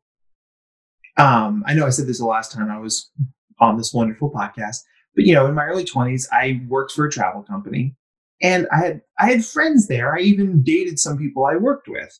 [1.17, 3.09] um, I know I said this the last time I was
[3.59, 4.77] on this wonderful podcast,
[5.15, 7.95] but you know, in my early 20s, I worked for a travel company
[8.41, 10.15] and I had I had friends there.
[10.15, 12.17] I even dated some people I worked with.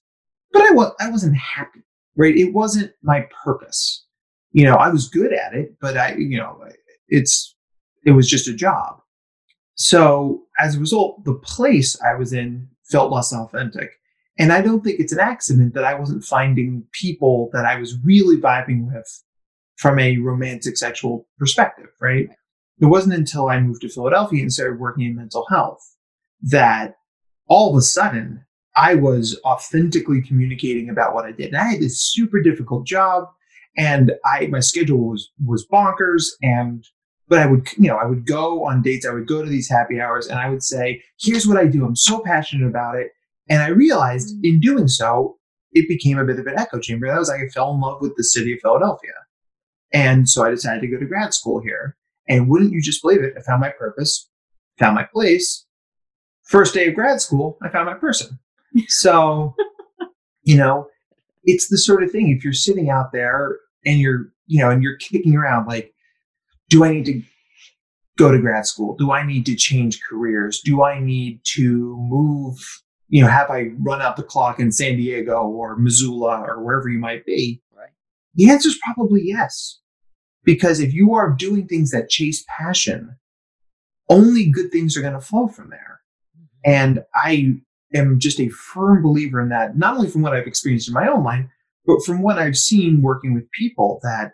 [0.52, 1.84] But I was I wasn't happy,
[2.16, 2.36] right?
[2.36, 4.06] It wasn't my purpose.
[4.52, 6.64] You know, I was good at it, but I, you know,
[7.08, 7.56] it's
[8.06, 9.02] it was just a job.
[9.76, 13.92] So as a result, the place I was in felt less authentic.
[14.40, 17.98] And I don't think it's an accident that I wasn't finding people that I was
[18.04, 19.24] really vibing with
[19.78, 22.30] from a romantic sexual perspective, right?
[22.80, 25.82] It wasn't until I moved to Philadelphia and started working in mental health
[26.42, 26.96] that
[27.48, 28.44] all of a sudden
[28.76, 31.48] I was authentically communicating about what I did.
[31.48, 33.26] And I had this super difficult job
[33.78, 36.86] and I my schedule was was bonkers and
[37.30, 39.06] but I would, you know, I would go on dates.
[39.06, 41.86] I would go to these happy hours and I would say, here's what I do.
[41.86, 43.12] I'm so passionate about it.
[43.50, 44.46] And I realized mm.
[44.46, 45.38] in doing so,
[45.74, 47.08] it became a bit of an echo chamber.
[47.08, 49.12] That was like I fell in love with the city of Philadelphia.
[49.94, 51.98] And so I decided to go to grad school here.
[52.30, 53.34] And wouldn't you just believe it?
[53.38, 54.30] I found my purpose,
[54.80, 55.66] found my place.
[56.48, 58.40] First day of grad school, I found my person.
[58.90, 59.56] So,
[60.44, 60.88] you know,
[61.46, 63.58] it's the sort of thing if you're sitting out there
[63.88, 65.96] and you're, you know, and you're kicking around like,
[66.70, 67.24] do I need to
[68.20, 68.96] go to grad school?
[68.96, 70.62] Do I need to change careers?
[70.64, 72.60] Do I need to move?
[73.08, 76.88] You know, have I run out the clock in San Diego or Missoula or wherever
[76.88, 77.64] you might be?
[77.76, 77.90] Right.
[78.36, 79.80] The answer is probably yes.
[80.44, 83.18] Because if you are doing things that chase passion,
[84.08, 85.97] only good things are going to flow from there.
[86.68, 87.62] And I
[87.96, 91.08] am just a firm believer in that, not only from what I've experienced in my
[91.08, 91.46] own life,
[91.86, 94.34] but from what I've seen working with people that,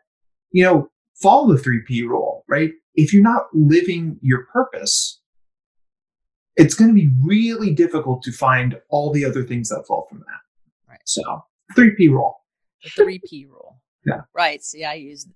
[0.52, 0.90] you know,
[1.22, 2.72] follow the 3P rule, right?
[2.96, 5.22] If you're not living your purpose,
[6.56, 10.20] it's going to be really difficult to find all the other things that fall from
[10.20, 10.90] that.
[10.90, 11.02] Right.
[11.06, 11.46] So,
[11.78, 12.42] 3P rule.
[12.84, 13.80] The 3P rule.
[14.06, 14.22] yeah.
[14.34, 14.64] Right.
[14.64, 15.28] See, I use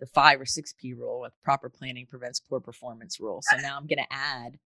[0.00, 3.40] the 5 or 6P rule with proper planning prevents poor performance rule.
[3.42, 4.58] So now I'm going to add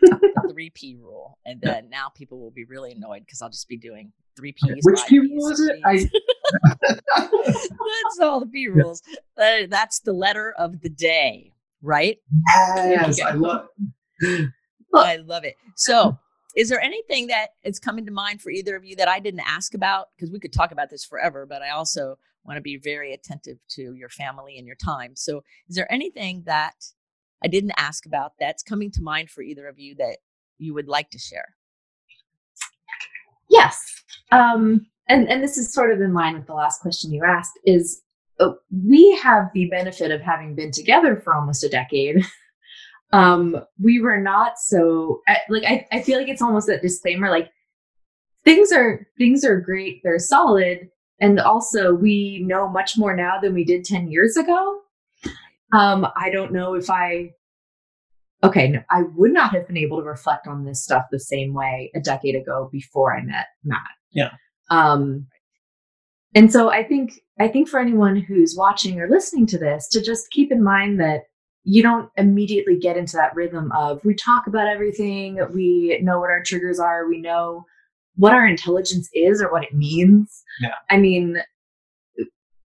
[0.00, 1.38] the 3P rule.
[1.44, 4.82] And then now people will be really annoyed because I'll just be doing three P's.
[4.82, 5.80] Which P rule is it?
[5.84, 6.08] I...
[7.28, 9.02] that's all the P rules.
[9.40, 12.18] Uh, that's the letter of the day, right?
[12.56, 13.68] Yes, I love
[14.20, 14.50] it.
[14.94, 15.56] I love it.
[15.76, 16.18] So,
[16.56, 19.40] is there anything that is coming to mind for either of you that I didn't
[19.40, 20.08] ask about?
[20.16, 23.58] Because we could talk about this forever, but I also want to be very attentive
[23.70, 25.16] to your family and your time.
[25.16, 26.74] So, is there anything that
[27.44, 30.16] I didn't ask about that's coming to mind for either of you that
[30.58, 31.54] you would like to share?
[33.50, 33.78] Yes.
[34.32, 37.58] Um, and, and this is sort of in line with the last question you asked
[37.64, 38.02] is
[38.40, 42.24] uh, we have the benefit of having been together for almost a decade.
[43.12, 47.50] um, we were not so like I, I feel like it's almost that disclaimer like
[48.44, 50.88] things are things are great, they're solid,
[51.20, 54.80] and also we know much more now than we did 10 years ago.
[55.74, 57.32] Um, I don't know if I
[58.44, 61.54] okay, no, I would not have been able to reflect on this stuff the same
[61.54, 63.80] way a decade ago before I met Matt.
[64.12, 64.30] Yeah.
[64.70, 65.26] Um,
[66.34, 70.02] and so I think I think for anyone who's watching or listening to this, to
[70.02, 71.22] just keep in mind that
[71.64, 76.30] you don't immediately get into that rhythm of we talk about everything, we know what
[76.30, 77.64] our triggers are, we know
[78.16, 80.42] what our intelligence is or what it means.
[80.60, 80.74] Yeah.
[80.90, 81.38] I mean,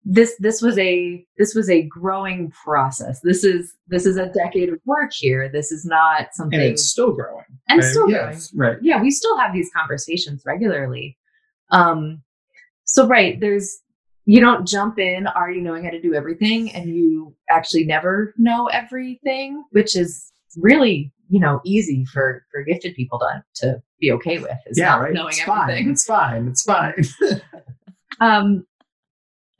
[0.04, 3.20] this this was a this was a growing process.
[3.20, 5.48] This is this is a decade of work here.
[5.48, 7.44] This is not something and it's still growing.
[7.68, 7.90] And right?
[7.90, 8.74] still yes, growing.
[8.74, 8.82] Right.
[8.82, 11.16] Yeah, we still have these conversations regularly.
[11.70, 12.22] Um
[12.84, 13.80] so right, there's
[14.26, 18.66] you don't jump in already knowing how to do everything and you actually never know
[18.66, 24.38] everything, which is really you know easy for for gifted people to to be okay
[24.38, 24.58] with.
[24.66, 25.14] Is yeah, not right.
[25.14, 25.84] knowing it's everything.
[25.84, 26.48] fine.
[26.48, 26.98] It's fine.
[26.98, 27.40] It's fine.
[28.20, 28.64] Um,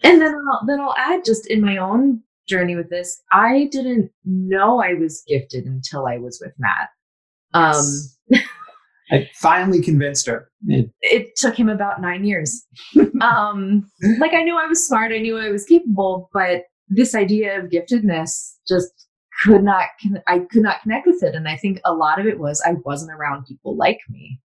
[0.05, 4.11] and then I'll, then I'll add just in my own journey with this, I didn't
[4.25, 6.89] know I was gifted until I was with Matt.
[7.55, 7.85] Um,
[9.11, 10.51] I finally convinced her.
[10.67, 12.67] It- it took him about nine years.
[13.21, 13.87] um,
[14.19, 17.71] like I knew I was smart, I knew I was capable, but this idea of
[17.71, 18.91] giftedness just
[19.43, 19.87] could not,
[20.27, 21.35] I could not connect with it.
[21.35, 24.41] And I think a lot of it was I wasn't around people like me.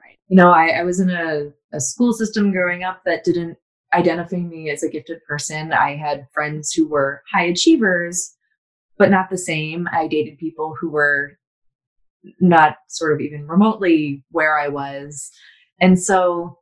[0.00, 0.16] Right.
[0.28, 3.56] You know, I, I was in a, a school system growing up that didn't
[3.94, 5.72] identify me as a gifted person.
[5.72, 8.34] I had friends who were high achievers,
[8.98, 9.88] but not the same.
[9.92, 11.38] I dated people who were
[12.40, 15.30] not sort of even remotely where I was.
[15.80, 16.58] And so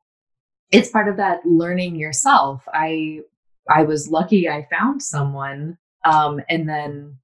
[0.70, 2.62] it's part of that learning yourself.
[2.72, 3.20] I
[3.68, 7.16] I was lucky I found someone um and then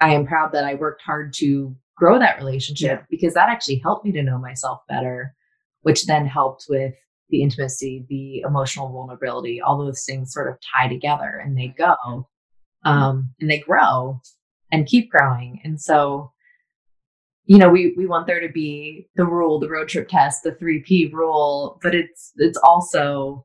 [0.00, 3.06] I am proud that I worked hard to grow that relationship Yeah.
[3.08, 5.34] because that actually helped me to know myself better,
[5.82, 6.94] which then helped with
[7.32, 12.28] the intimacy, the emotional vulnerability, all those things sort of tie together and they go
[12.84, 14.20] um, and they grow
[14.70, 15.60] and keep growing.
[15.64, 16.30] And so,
[17.46, 20.54] you know, we we want there to be the rule, the road trip test, the
[20.54, 23.44] three P rule, but it's it's also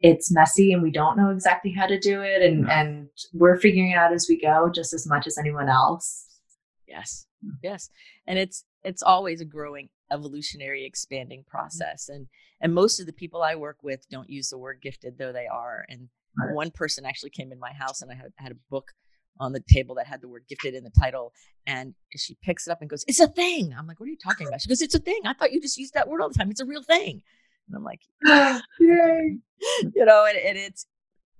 [0.00, 2.68] it's messy and we don't know exactly how to do it and No.
[2.68, 6.26] and we're figuring it out as we go just as much as anyone else.
[6.86, 7.26] Yes.
[7.62, 7.88] Yes.
[8.26, 11.56] And it's it's always a growing evolutionary expanding mm-hmm.
[11.56, 12.26] process and
[12.60, 15.46] and most of the people I work with don't use the word gifted though they
[15.46, 16.08] are and
[16.38, 16.54] Right.
[16.54, 18.92] one person actually came in my house and I had, had a book
[19.38, 21.32] on the table that had the word gifted in the title
[21.66, 23.74] and she picks it up and goes it's a thing.
[23.76, 24.60] I'm like what are you talking about?
[24.60, 25.20] She goes it's a thing.
[25.24, 26.50] I thought you just used that word all the time.
[26.50, 27.22] It's a real thing.
[27.68, 28.00] And I'm like
[28.80, 29.38] Yay.
[29.94, 30.86] you know and, and it's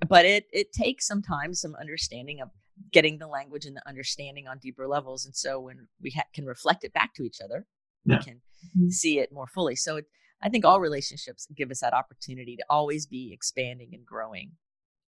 [0.09, 2.49] but it it takes some time some understanding of
[2.93, 6.47] getting the language and the understanding on deeper levels and so when we ha- can
[6.47, 7.67] reflect it back to each other
[8.05, 8.19] Yeah.
[8.19, 8.41] we can
[8.79, 8.93] Mhm.
[8.93, 9.77] see it more fully.
[9.77, 10.07] So it,
[10.43, 14.53] i think all relationships give us that opportunity to always be expanding and growing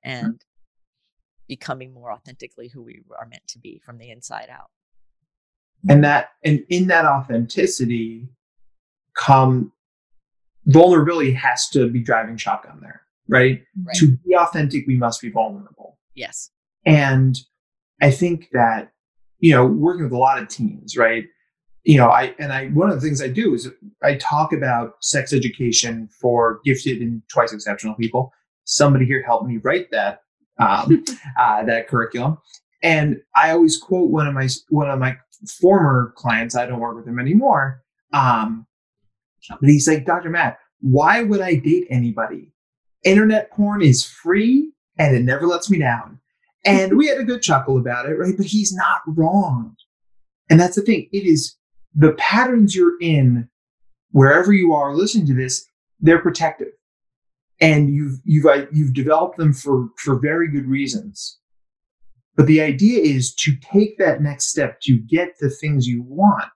[0.05, 0.45] and
[1.49, 4.71] becoming more authentically who we are meant to be from the inside out.
[5.89, 8.29] And that and in that authenticity
[9.17, 9.73] come
[10.67, 13.97] vulnerability has to be driving shotgun there right, Right.
[13.97, 15.99] to be authentic we must be vulnerable.
[16.15, 16.51] Yes.
[16.87, 17.37] And
[18.01, 18.93] i think that
[19.39, 21.25] you know working with a lot of teens right
[21.85, 23.69] you know i and i one of the things i do is
[24.03, 28.33] i talk about sex education for gifted and twice exceptional people.
[28.65, 30.23] Somebody here helped me write that
[30.59, 31.05] um,
[31.41, 32.39] uh, that curriculum.
[32.83, 35.17] And i always quote one of my one of my
[35.61, 38.67] former clients i don't work with him anymore um,
[39.49, 42.53] but he's like dr matt why would i date anybody?
[43.05, 46.21] Internet porn is free and it never lets me down.
[46.65, 48.35] And we had a good chuckle about it right?
[48.37, 49.77] But he's not wrong.
[50.51, 51.57] And that's the thing it is
[51.95, 53.49] the patterns you're in
[54.11, 55.67] wherever you are listening to this
[56.01, 56.73] they're protective.
[57.61, 61.39] And you've you've uh, you've developed them for for very good reasons.
[62.35, 66.49] But the idea is to take that next step to get the things you want.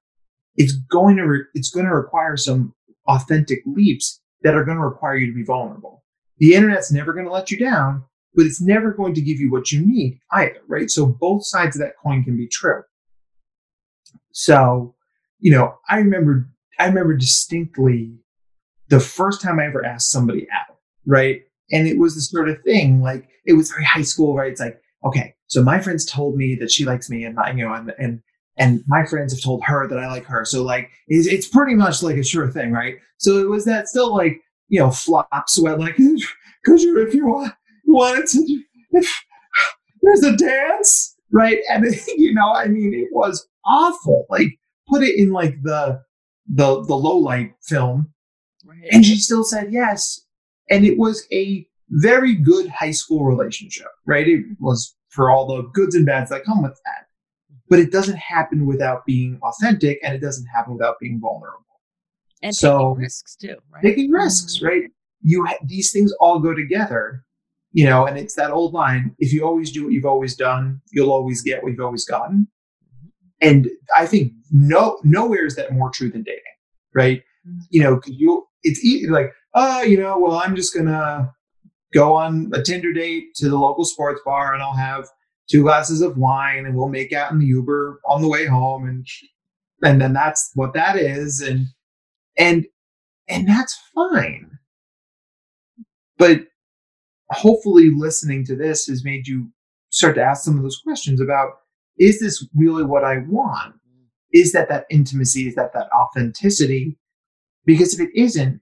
[0.57, 2.75] It's going to re- it's going to require some
[3.07, 6.03] authentic leaps that are going to require you to be vulnerable.
[6.39, 8.05] The internet's never going to let you down
[8.37, 10.91] but it's never going to give you what you need either right?
[10.91, 12.83] So both sides of that coin can be true.
[14.33, 14.95] So
[15.39, 18.13] you know i remember i remember distinctly
[18.89, 20.77] the first time i ever asked somebody out
[21.07, 21.43] right?
[21.73, 24.53] And it was the sort of thing like it was very high school right?
[24.53, 27.65] It's like okay so my friends told me that she likes me and my, you
[27.65, 28.21] know and and
[28.59, 30.45] and my friends have told her that i like her.
[30.45, 32.97] So like it's, it's pretty much like a sure thing right?
[33.19, 35.97] So it was that still like you know flop sweat like
[36.65, 37.53] because you if you want
[37.85, 38.63] you wanted to
[38.93, 39.25] if
[40.03, 41.59] there's a dance right?
[41.71, 41.85] And
[42.17, 44.27] you know i mean it was awful.
[44.31, 44.59] Like
[44.89, 46.03] put it in like the
[46.49, 48.13] the the low light film.
[48.65, 48.89] Right.
[48.91, 50.21] And she still said yes.
[50.71, 54.27] And it was a very good high school relationship right?
[54.27, 57.07] It was for all the goods and bads that come with that.
[57.69, 61.65] But it doesn't happen without being authentic and it doesn't happen without being vulnerable.
[62.43, 63.83] And so- taking risks too right?
[63.83, 64.67] taking risks mm-hmm.
[64.67, 64.83] right?
[65.23, 67.25] You ha- these things all go together
[67.73, 70.81] you know and it's that old line if you always do what you've always done
[70.93, 72.49] you'll always get what you've always gotten
[73.41, 76.43] and i think no nowhere is that more true than dating
[76.95, 77.61] right Mhm.
[77.71, 81.33] you know, you'll it's easy like oh you know well i'm just gonna
[81.95, 85.07] go on a tinder date to the local sports bar and i'll have
[85.49, 88.89] two glasses of wine and we'll make out in the uber on the way home
[88.89, 89.07] and
[89.85, 91.67] and then that's what that is and
[92.37, 92.67] and
[93.29, 94.51] and that's fine
[96.19, 96.41] but
[97.31, 99.49] hopefully listening to this has made you
[99.91, 101.51] start to ask some of those questions about
[101.99, 103.75] is this really what i want
[104.33, 106.99] is that that intimacy is that that authenticity
[107.65, 108.61] because if it isn't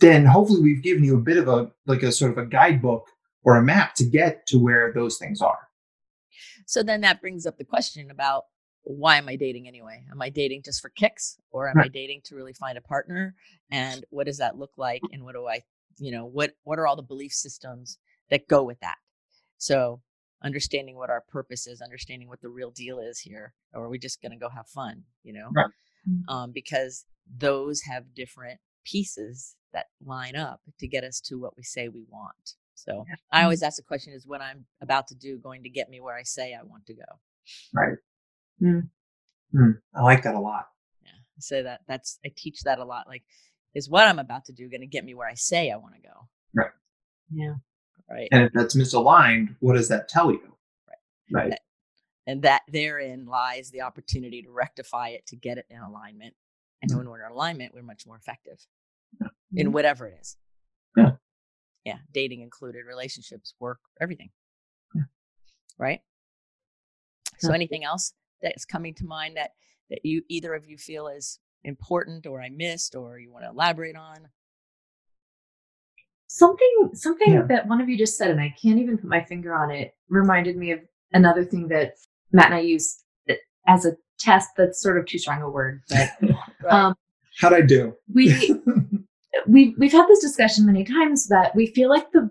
[0.00, 3.06] then hopefully we've given you a bit of a like a sort of a guidebook
[3.44, 5.68] or a map to get to where those things are
[6.66, 8.44] so then that brings up the question about
[8.88, 10.02] why am I dating anyway?
[10.10, 11.86] Am I dating just for kicks or am Right.
[11.86, 13.34] I dating to really find a partner?
[13.70, 15.02] And what does that look like?
[15.12, 15.62] And what do I,
[15.98, 17.98] you know, what what are all the belief systems
[18.30, 18.96] that go with that?
[19.58, 20.00] So
[20.42, 23.98] understanding what our purpose is, understanding what the real deal is here, or are we
[23.98, 25.48] just gonna go have fun, you know?
[25.52, 25.70] Right.
[26.08, 26.22] Mm.
[26.28, 27.04] Um, because
[27.36, 32.04] those have different pieces that line up to get us to what we say we
[32.08, 32.54] want.
[32.74, 35.90] So I always ask the question is what I'm about to do going to get
[35.90, 37.02] me where I say I want to go?
[37.72, 37.96] right
[38.62, 38.90] Mm.
[39.52, 40.66] Hmm, i like that a lot
[41.04, 41.10] Yeah.
[41.12, 43.06] I say that that's I teach that a lot.
[43.06, 43.22] Like,
[43.74, 45.94] is what I'm about to do going to get me where I say I want
[45.94, 46.28] to go?
[46.54, 46.70] Right.
[47.32, 47.54] Yeah.
[48.10, 48.28] Right.
[48.32, 50.56] and if that's misaligned what does that tell you
[51.32, 51.50] Right.
[51.50, 51.58] right
[52.26, 56.34] And that therein lies the opportunity to rectify it to get it in alignment.
[56.82, 56.96] And mm.
[56.96, 58.66] when we're in alignment, we're much more effective
[59.20, 59.72] in mm-hmm.
[59.72, 60.36] whatever it is.
[60.96, 61.12] Yeah.
[61.84, 61.98] Yeah.
[62.12, 64.30] Dating included, relationships, work, everything.
[64.94, 65.04] Yeah.
[65.78, 66.00] Right.
[67.38, 69.52] So anything else that's coming to mind that
[69.90, 73.50] that you either of you feel is important or I missed or you want to
[73.50, 74.28] elaborate on?
[76.28, 77.42] Something something Yeah.
[77.48, 79.94] that one of you just said, and I can't even put my finger on it,
[80.08, 80.80] reminded me of
[81.12, 81.94] another thing that
[82.32, 83.02] Matt and I use
[83.66, 86.10] as a test that's sort of too strong a word, but
[86.62, 86.72] Right.
[86.72, 86.94] um,
[87.40, 88.34] how'd i do we
[89.46, 92.28] we we've had this discussion many times that we feel like the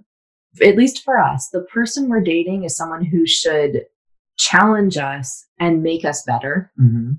[0.63, 3.85] at least for us the person we're dating is someone who should
[4.37, 7.17] challenge us and make us better Mhm.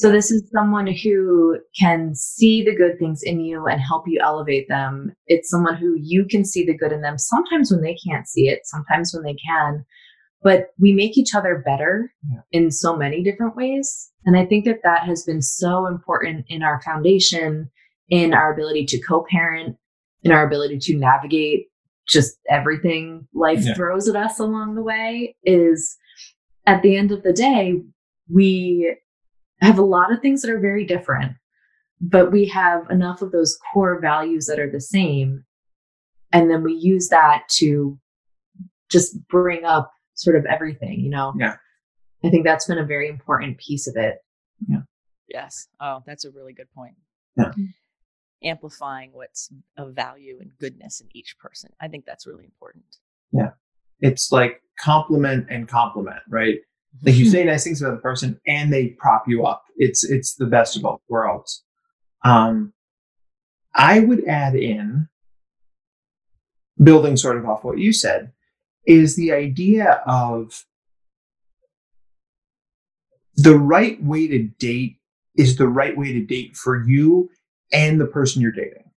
[0.00, 4.18] So this is someone who can see the good things in you and help you
[4.22, 7.96] elevate them it's someone who you can see the good in them sometimes when they
[8.08, 9.84] can't see it sometimes when they can
[10.42, 12.40] but we make each other better Yeah.
[12.50, 16.62] in so many different ways and i think that that has been so important in
[16.62, 17.70] our foundation
[18.08, 19.76] in our ability to co-parent
[20.22, 21.66] in our ability to navigate
[22.08, 23.74] just everything life Yeah.
[23.74, 25.94] throws at us along the way is
[26.66, 27.74] at the end of the day
[28.32, 28.96] we
[29.60, 31.32] have a lot of things that are very different
[32.00, 35.44] but we have enough of those core values that are the same
[36.32, 37.98] and then we use that to
[38.90, 41.56] just bring up sort of everything you know Yeah.
[42.24, 44.16] i think that's been a very important piece of it
[44.68, 44.82] Yeah.
[45.28, 45.68] yes.
[45.80, 46.94] Oh, that's a really good point.
[47.36, 47.44] Yeah.
[47.50, 47.64] Mm-hmm.
[48.42, 51.70] Amplifying what's of value and goodness in each person.
[51.80, 52.84] I think that's really important.
[53.32, 53.50] Yeah.
[54.00, 56.58] It's like compliment and compliment right
[57.02, 59.64] like you say nice things about the person and they prop you up.
[59.76, 61.64] It's it's the best of both worlds.
[62.24, 62.72] Um
[63.74, 65.08] i would add in
[66.82, 68.32] building sort of off what you said
[68.86, 70.64] is the idea of
[73.36, 74.96] the right way to date
[75.36, 77.30] is the right way to date for you
[77.72, 78.90] and the person you're dating.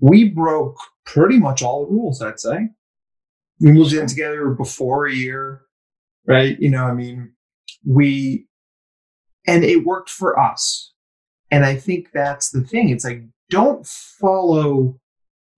[0.00, 2.68] We broke pretty much all the rules i'd say.
[3.60, 5.62] We moved in together before a year
[6.28, 6.56] right?
[6.60, 7.32] You know i mean
[7.86, 8.46] we
[9.46, 10.92] and it worked for us.
[11.50, 12.90] And i think that's the thing.
[12.90, 15.00] It's like don't follow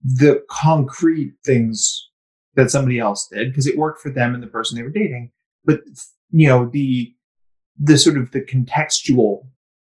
[0.02, 2.08] the concrete things
[2.54, 5.30] that somebody else did because it worked for them and the person they were dating.
[5.64, 5.80] But
[6.30, 7.12] you know the
[7.78, 9.46] the sort of the contextual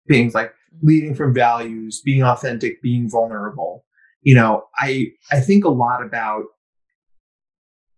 [0.07, 0.88] things like mm-hmm.
[0.88, 3.86] leading from values being authentic being vulnerable
[4.21, 6.43] you know i i think a lot about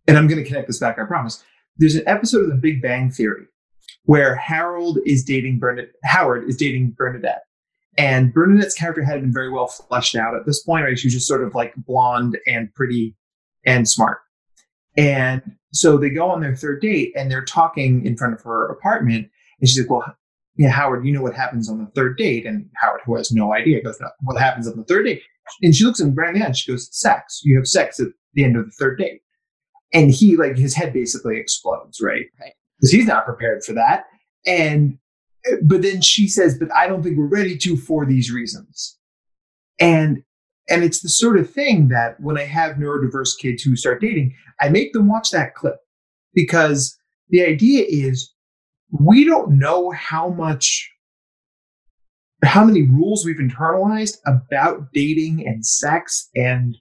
[0.08, 1.44] and i'm going to connect this back i promise
[1.78, 3.46] there's an episode of the big bang theory
[4.06, 7.44] where harold is dating bernadette howard is dating bernadette
[7.98, 11.14] and bernadette's character had been very well fleshed out at this point right she was
[11.14, 13.16] just sort of like blonde and pretty
[13.66, 14.20] and smart
[14.98, 18.68] and so they go on their third date and they're talking in front of her
[18.70, 19.28] apartment
[19.60, 20.16] and she's like well
[20.56, 22.46] yeah, Howard, you know what happens on the third date?
[22.46, 25.22] And Howard, who has no idea, goes, What happens on the third date?
[25.62, 27.42] And she looks at him right in the eye and she goes, Sex.
[27.44, 29.22] You have sex at the end of the third date.
[29.94, 32.26] And he, like, his head basically explodes, right?
[32.40, 32.54] Right.
[32.80, 34.06] Because he's not prepared for that.
[34.46, 34.98] And,
[35.64, 38.98] but then she says, But I don't think we're ready to for these reasons.
[39.80, 40.24] And,
[40.70, 44.36] and it's the sort of thing that when I have neurodiverse kids who start dating,
[44.62, 45.76] I make them watch that clip
[46.34, 46.98] because
[47.30, 48.34] the idea is
[48.92, 50.90] we don't know how much
[52.44, 56.78] how many rules we've internalized about dating and sex and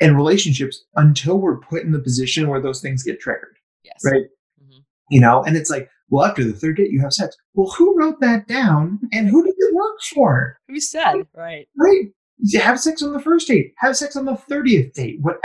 [0.00, 4.02] and relationships until we're put in the position where those things get triggered Yes.
[4.04, 4.24] right
[4.62, 4.84] Mhm.
[5.10, 7.96] you know and it's like well after the third date you have sex well who
[7.98, 11.26] wrote that down and who did it work for Who said?
[11.34, 11.68] Right.
[11.76, 12.06] right
[12.38, 15.36] you have sex on the first date have sex on the 30th date what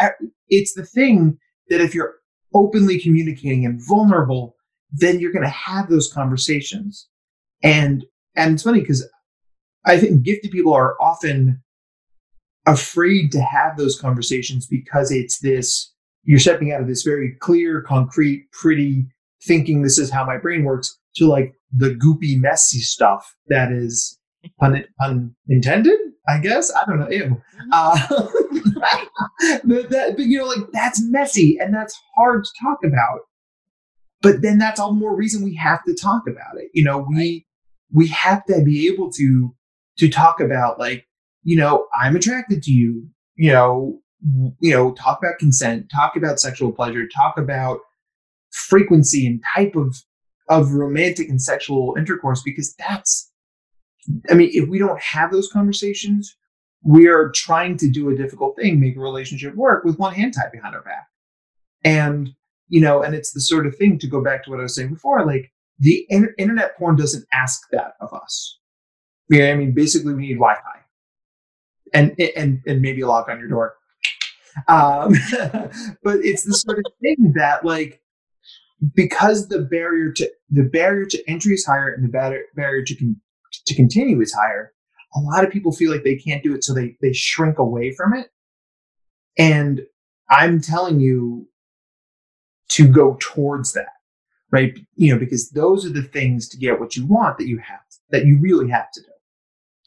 [0.49, 1.37] it's the thing
[1.69, 2.15] that if you're
[2.53, 4.55] openly communicating and vulnerable
[4.93, 7.07] then you're going to have those conversations.
[7.63, 8.03] And
[8.35, 9.07] and it's funny because
[9.85, 11.63] I think gifted people are often
[12.65, 15.91] afraid to have those conversations because it's this
[16.23, 19.07] you're stepping out of this very clear, concrete, pretty
[19.43, 24.19] thinking this is how my brain works to like the goopy, messy stuff that is
[24.59, 25.97] pun, unintended,
[26.27, 26.71] I guess.
[26.75, 27.09] I don't know.
[27.09, 27.23] Ew.
[27.23, 27.69] Mm-hmm.
[27.71, 27.97] Uh,
[29.63, 33.21] but, that, but you know, like that's messy and that's hard to talk about.
[34.21, 36.69] But then that's all the more reason we have to talk about it.
[36.73, 37.47] You know, we
[37.91, 39.55] we have to be able to
[39.97, 41.05] to talk about like,
[41.43, 43.07] you know, I'm attracted to you.
[43.35, 44.01] You know,
[44.59, 47.79] you know, talk about consent, talk about sexual pleasure, talk about
[48.51, 49.95] frequency and type of
[50.49, 53.31] of romantic and sexual intercourse because that's
[54.29, 56.35] I mean, if we don't have those conversations,
[56.83, 60.33] we are trying to do a difficult thing, make a relationship work with one hand
[60.33, 61.07] tied behind our back.
[61.83, 62.31] And,
[62.67, 64.75] you know, and it's the sort of thing to go back to what I was
[64.75, 68.59] saying before, like the inter- internet porn doesn't ask that of us.
[69.29, 70.80] Yeah, I mean, basically we need Wi-Fi
[71.93, 73.75] and, and, and maybe lock on your door.
[74.67, 75.13] Um,
[76.03, 78.01] but it's the sort of thing that like,
[78.95, 82.95] because the barrier to the barrier to entry is higher and the barrier, barrier to
[82.95, 83.21] con-
[83.67, 84.73] to continue is higher,
[85.15, 87.91] a lot of people feel like they can't do it, so they they shrink away
[87.91, 88.31] from it.
[89.37, 89.81] And
[90.29, 91.47] I'm telling you
[92.71, 93.93] to go towards that,
[94.51, 94.73] right?
[94.95, 97.79] You know, because those are the things to get what you want that you have
[98.09, 99.10] that you really have to do.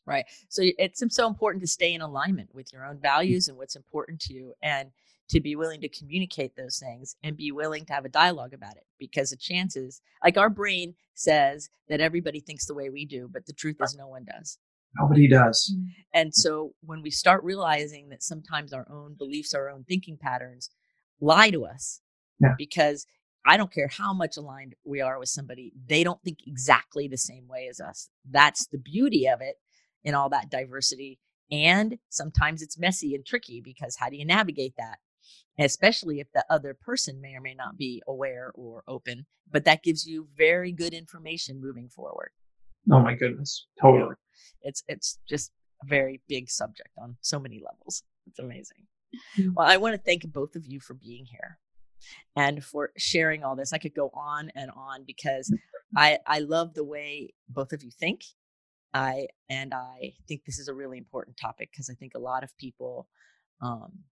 [0.06, 0.26] Right.
[0.48, 4.20] So it's so important to stay in alignment with your own values and what's important
[4.22, 4.52] to you.
[4.62, 4.90] And
[5.28, 8.76] to be willing to communicate those things and be willing to have a dialogue about
[8.76, 13.28] it because the chances like our brain says that everybody thinks the way we do
[13.32, 14.58] but the truth is no one does
[15.00, 15.86] nobody does mm.
[16.12, 20.70] and so when we start realizing that sometimes our own beliefs our own thinking patterns
[21.20, 22.00] lie to us
[22.40, 22.54] yeah.
[22.58, 23.06] because
[23.46, 27.18] i don't care how much aligned we are with somebody they don't think exactly the
[27.18, 29.56] same way as us that's the beauty of it
[30.04, 31.18] in all that diversity
[31.50, 34.98] and sometimes it's messy and tricky because how do you navigate that
[35.58, 39.26] especially if the other person may or may not be aware or open.
[39.50, 42.30] But that gives you very good information moving forward.
[42.90, 44.14] Oh my goodness, totally.
[44.62, 45.52] It's it's just
[45.82, 48.02] a very big subject on so many levels.
[48.26, 48.86] It's amazing.
[49.38, 49.50] Mm-hmm.
[49.54, 51.58] Well, I want to thank both of you for being here
[52.36, 53.72] and for sharing all this.
[53.72, 55.58] I could go on and on because mm.
[55.96, 58.24] I I love the way both of you think.
[58.94, 62.44] I and I think this is a really important topic because I think a lot
[62.44, 63.08] of people
[63.60, 64.04] um,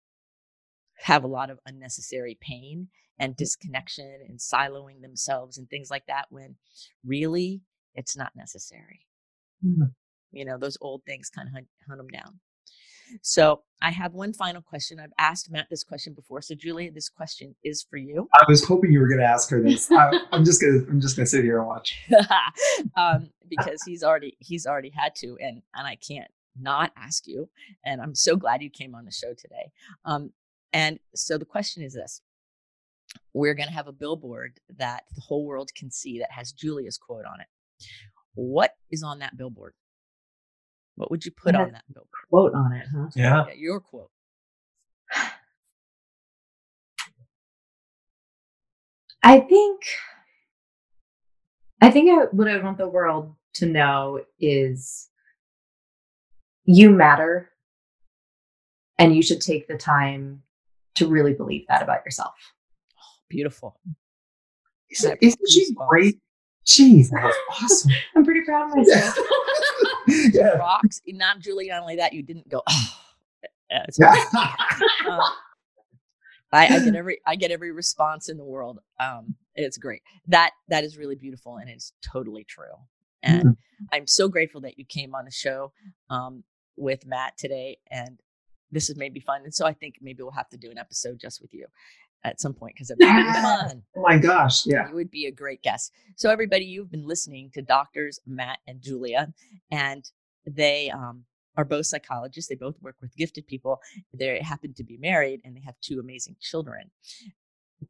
[0.96, 3.36] have a lot of unnecessary pain and mm.
[3.36, 6.56] disconnection and siloing themselves and things like that when
[7.04, 7.60] really
[7.94, 9.06] it's not necessary.
[9.64, 9.90] Mm-hmm.
[10.32, 12.40] You know, those old things kind of hunt, hunt them down.
[13.22, 15.00] So I have one final question.
[15.00, 16.42] I've asked Matt this question before.
[16.42, 18.28] So Julia, this question is for you.
[18.38, 19.90] I was hoping you were going to ask her this.
[19.90, 21.98] I, am just going to I'm just going to sit here and watch.
[22.96, 27.48] um, because he's already he's already had to, and and I can't not ask you.
[27.84, 29.70] And I'm so glad you came on the show today.
[30.04, 30.32] Um,
[30.72, 32.20] and so the question is this
[33.32, 36.98] we're going to have a billboard that the whole world can see that has Julia's
[36.98, 37.46] quote on it.
[38.34, 39.74] What is on that billboard?
[41.00, 42.10] What would you put on that billboard?
[42.28, 43.08] Quote on it, huh?
[43.16, 43.46] Yeah.
[43.48, 44.10] yeah your quote.
[49.22, 49.80] I think
[51.80, 55.08] I think I, what I want the world to know is
[56.66, 57.50] you matter
[58.98, 60.42] and you should take the time
[60.96, 62.34] to really believe that about yourself.
[62.98, 63.80] Oh, beautiful.
[64.90, 66.18] Isn't, isn't she great?
[66.66, 67.92] Jeez, that was awesome.
[68.14, 69.16] I'm pretty proud of myself.
[70.32, 70.56] yeah.
[70.56, 71.00] Rocks.
[71.06, 71.68] Not Julie.
[71.68, 72.62] Not only that, you didn't go.
[72.68, 72.96] Oh.
[73.72, 73.84] Uh,
[76.52, 78.80] I, I, get every I get every response in the world.
[78.98, 80.02] Um, it's great.
[80.26, 82.74] That that is really beautiful and it's totally true.
[83.22, 83.84] And mm-hmm.
[83.92, 85.72] I'm so grateful that you came on the show
[86.08, 86.42] um,
[86.76, 87.78] with Matt today.
[87.90, 88.18] And
[88.72, 89.42] this is maybe fun.
[89.44, 91.66] And so I think maybe we'll have to do an episode just with you
[92.24, 93.82] at some point because it'd be fun.
[93.96, 94.66] Oh my gosh.
[94.66, 94.88] Yeah.
[94.88, 95.92] You would be a great guest.
[96.16, 99.32] So everybody, you've been listening to doctors Matt and Julia,
[99.70, 100.04] and
[100.46, 101.24] they um,
[101.56, 102.48] are both psychologists.
[102.48, 103.80] They both work with gifted people.
[104.12, 106.90] They happen to be married and they have two amazing children.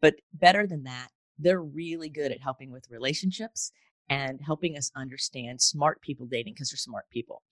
[0.00, 1.08] But better than that,
[1.38, 3.72] they're really good at helping with relationships
[4.10, 7.42] and helping us understand smart people dating because they're smart people.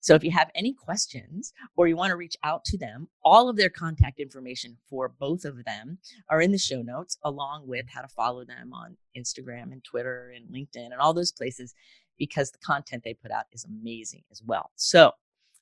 [0.00, 3.48] So if you have any questions or you want to reach out to them, all
[3.50, 5.98] of their contact information for both of them
[6.30, 10.32] are in the show notes, along with how to follow them on Instagram and Twitter
[10.34, 11.74] and LinkedIn and all those places
[12.18, 14.70] because the content they put out is amazing as well.
[14.76, 15.12] So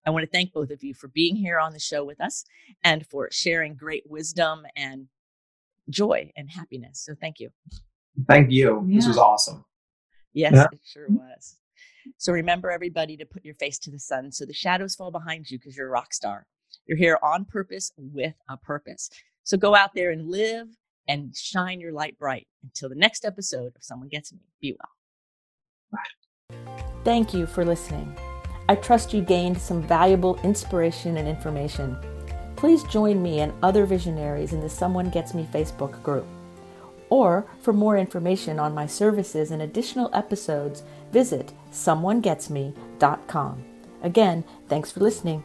[0.07, 2.45] I want to thank both of you for being here on the show with us
[2.85, 5.09] and for sharing great wisdom and
[5.91, 7.01] joy and happiness.
[7.05, 7.51] So thank you.
[8.29, 8.85] Thank you.
[8.87, 8.97] Yeah.
[8.97, 9.65] This was awesome.
[10.35, 10.67] Yes, yeah.
[10.73, 11.57] it sure was.
[12.19, 15.51] So remember, everybody, to put your face to the sun so the shadows fall behind
[15.51, 16.47] you because you're a rock star.
[16.87, 19.09] You're here on purpose with a purpose.
[19.45, 20.69] So go out there and live
[21.09, 22.47] and shine your light bright.
[22.63, 24.91] Until the next episode of Someone Gets Me, be well.
[25.93, 26.59] Bye.
[27.05, 28.17] Thank you for listening.
[28.69, 31.97] I trust you gained some valuable inspiration and information.
[32.57, 36.27] Please join me and other visionaries in the Someone Gets Me Facebook group.
[37.15, 43.65] Or for more information on my services and additional episodes, visit someonegetsme.com.
[44.03, 45.45] Again, thanks for listening.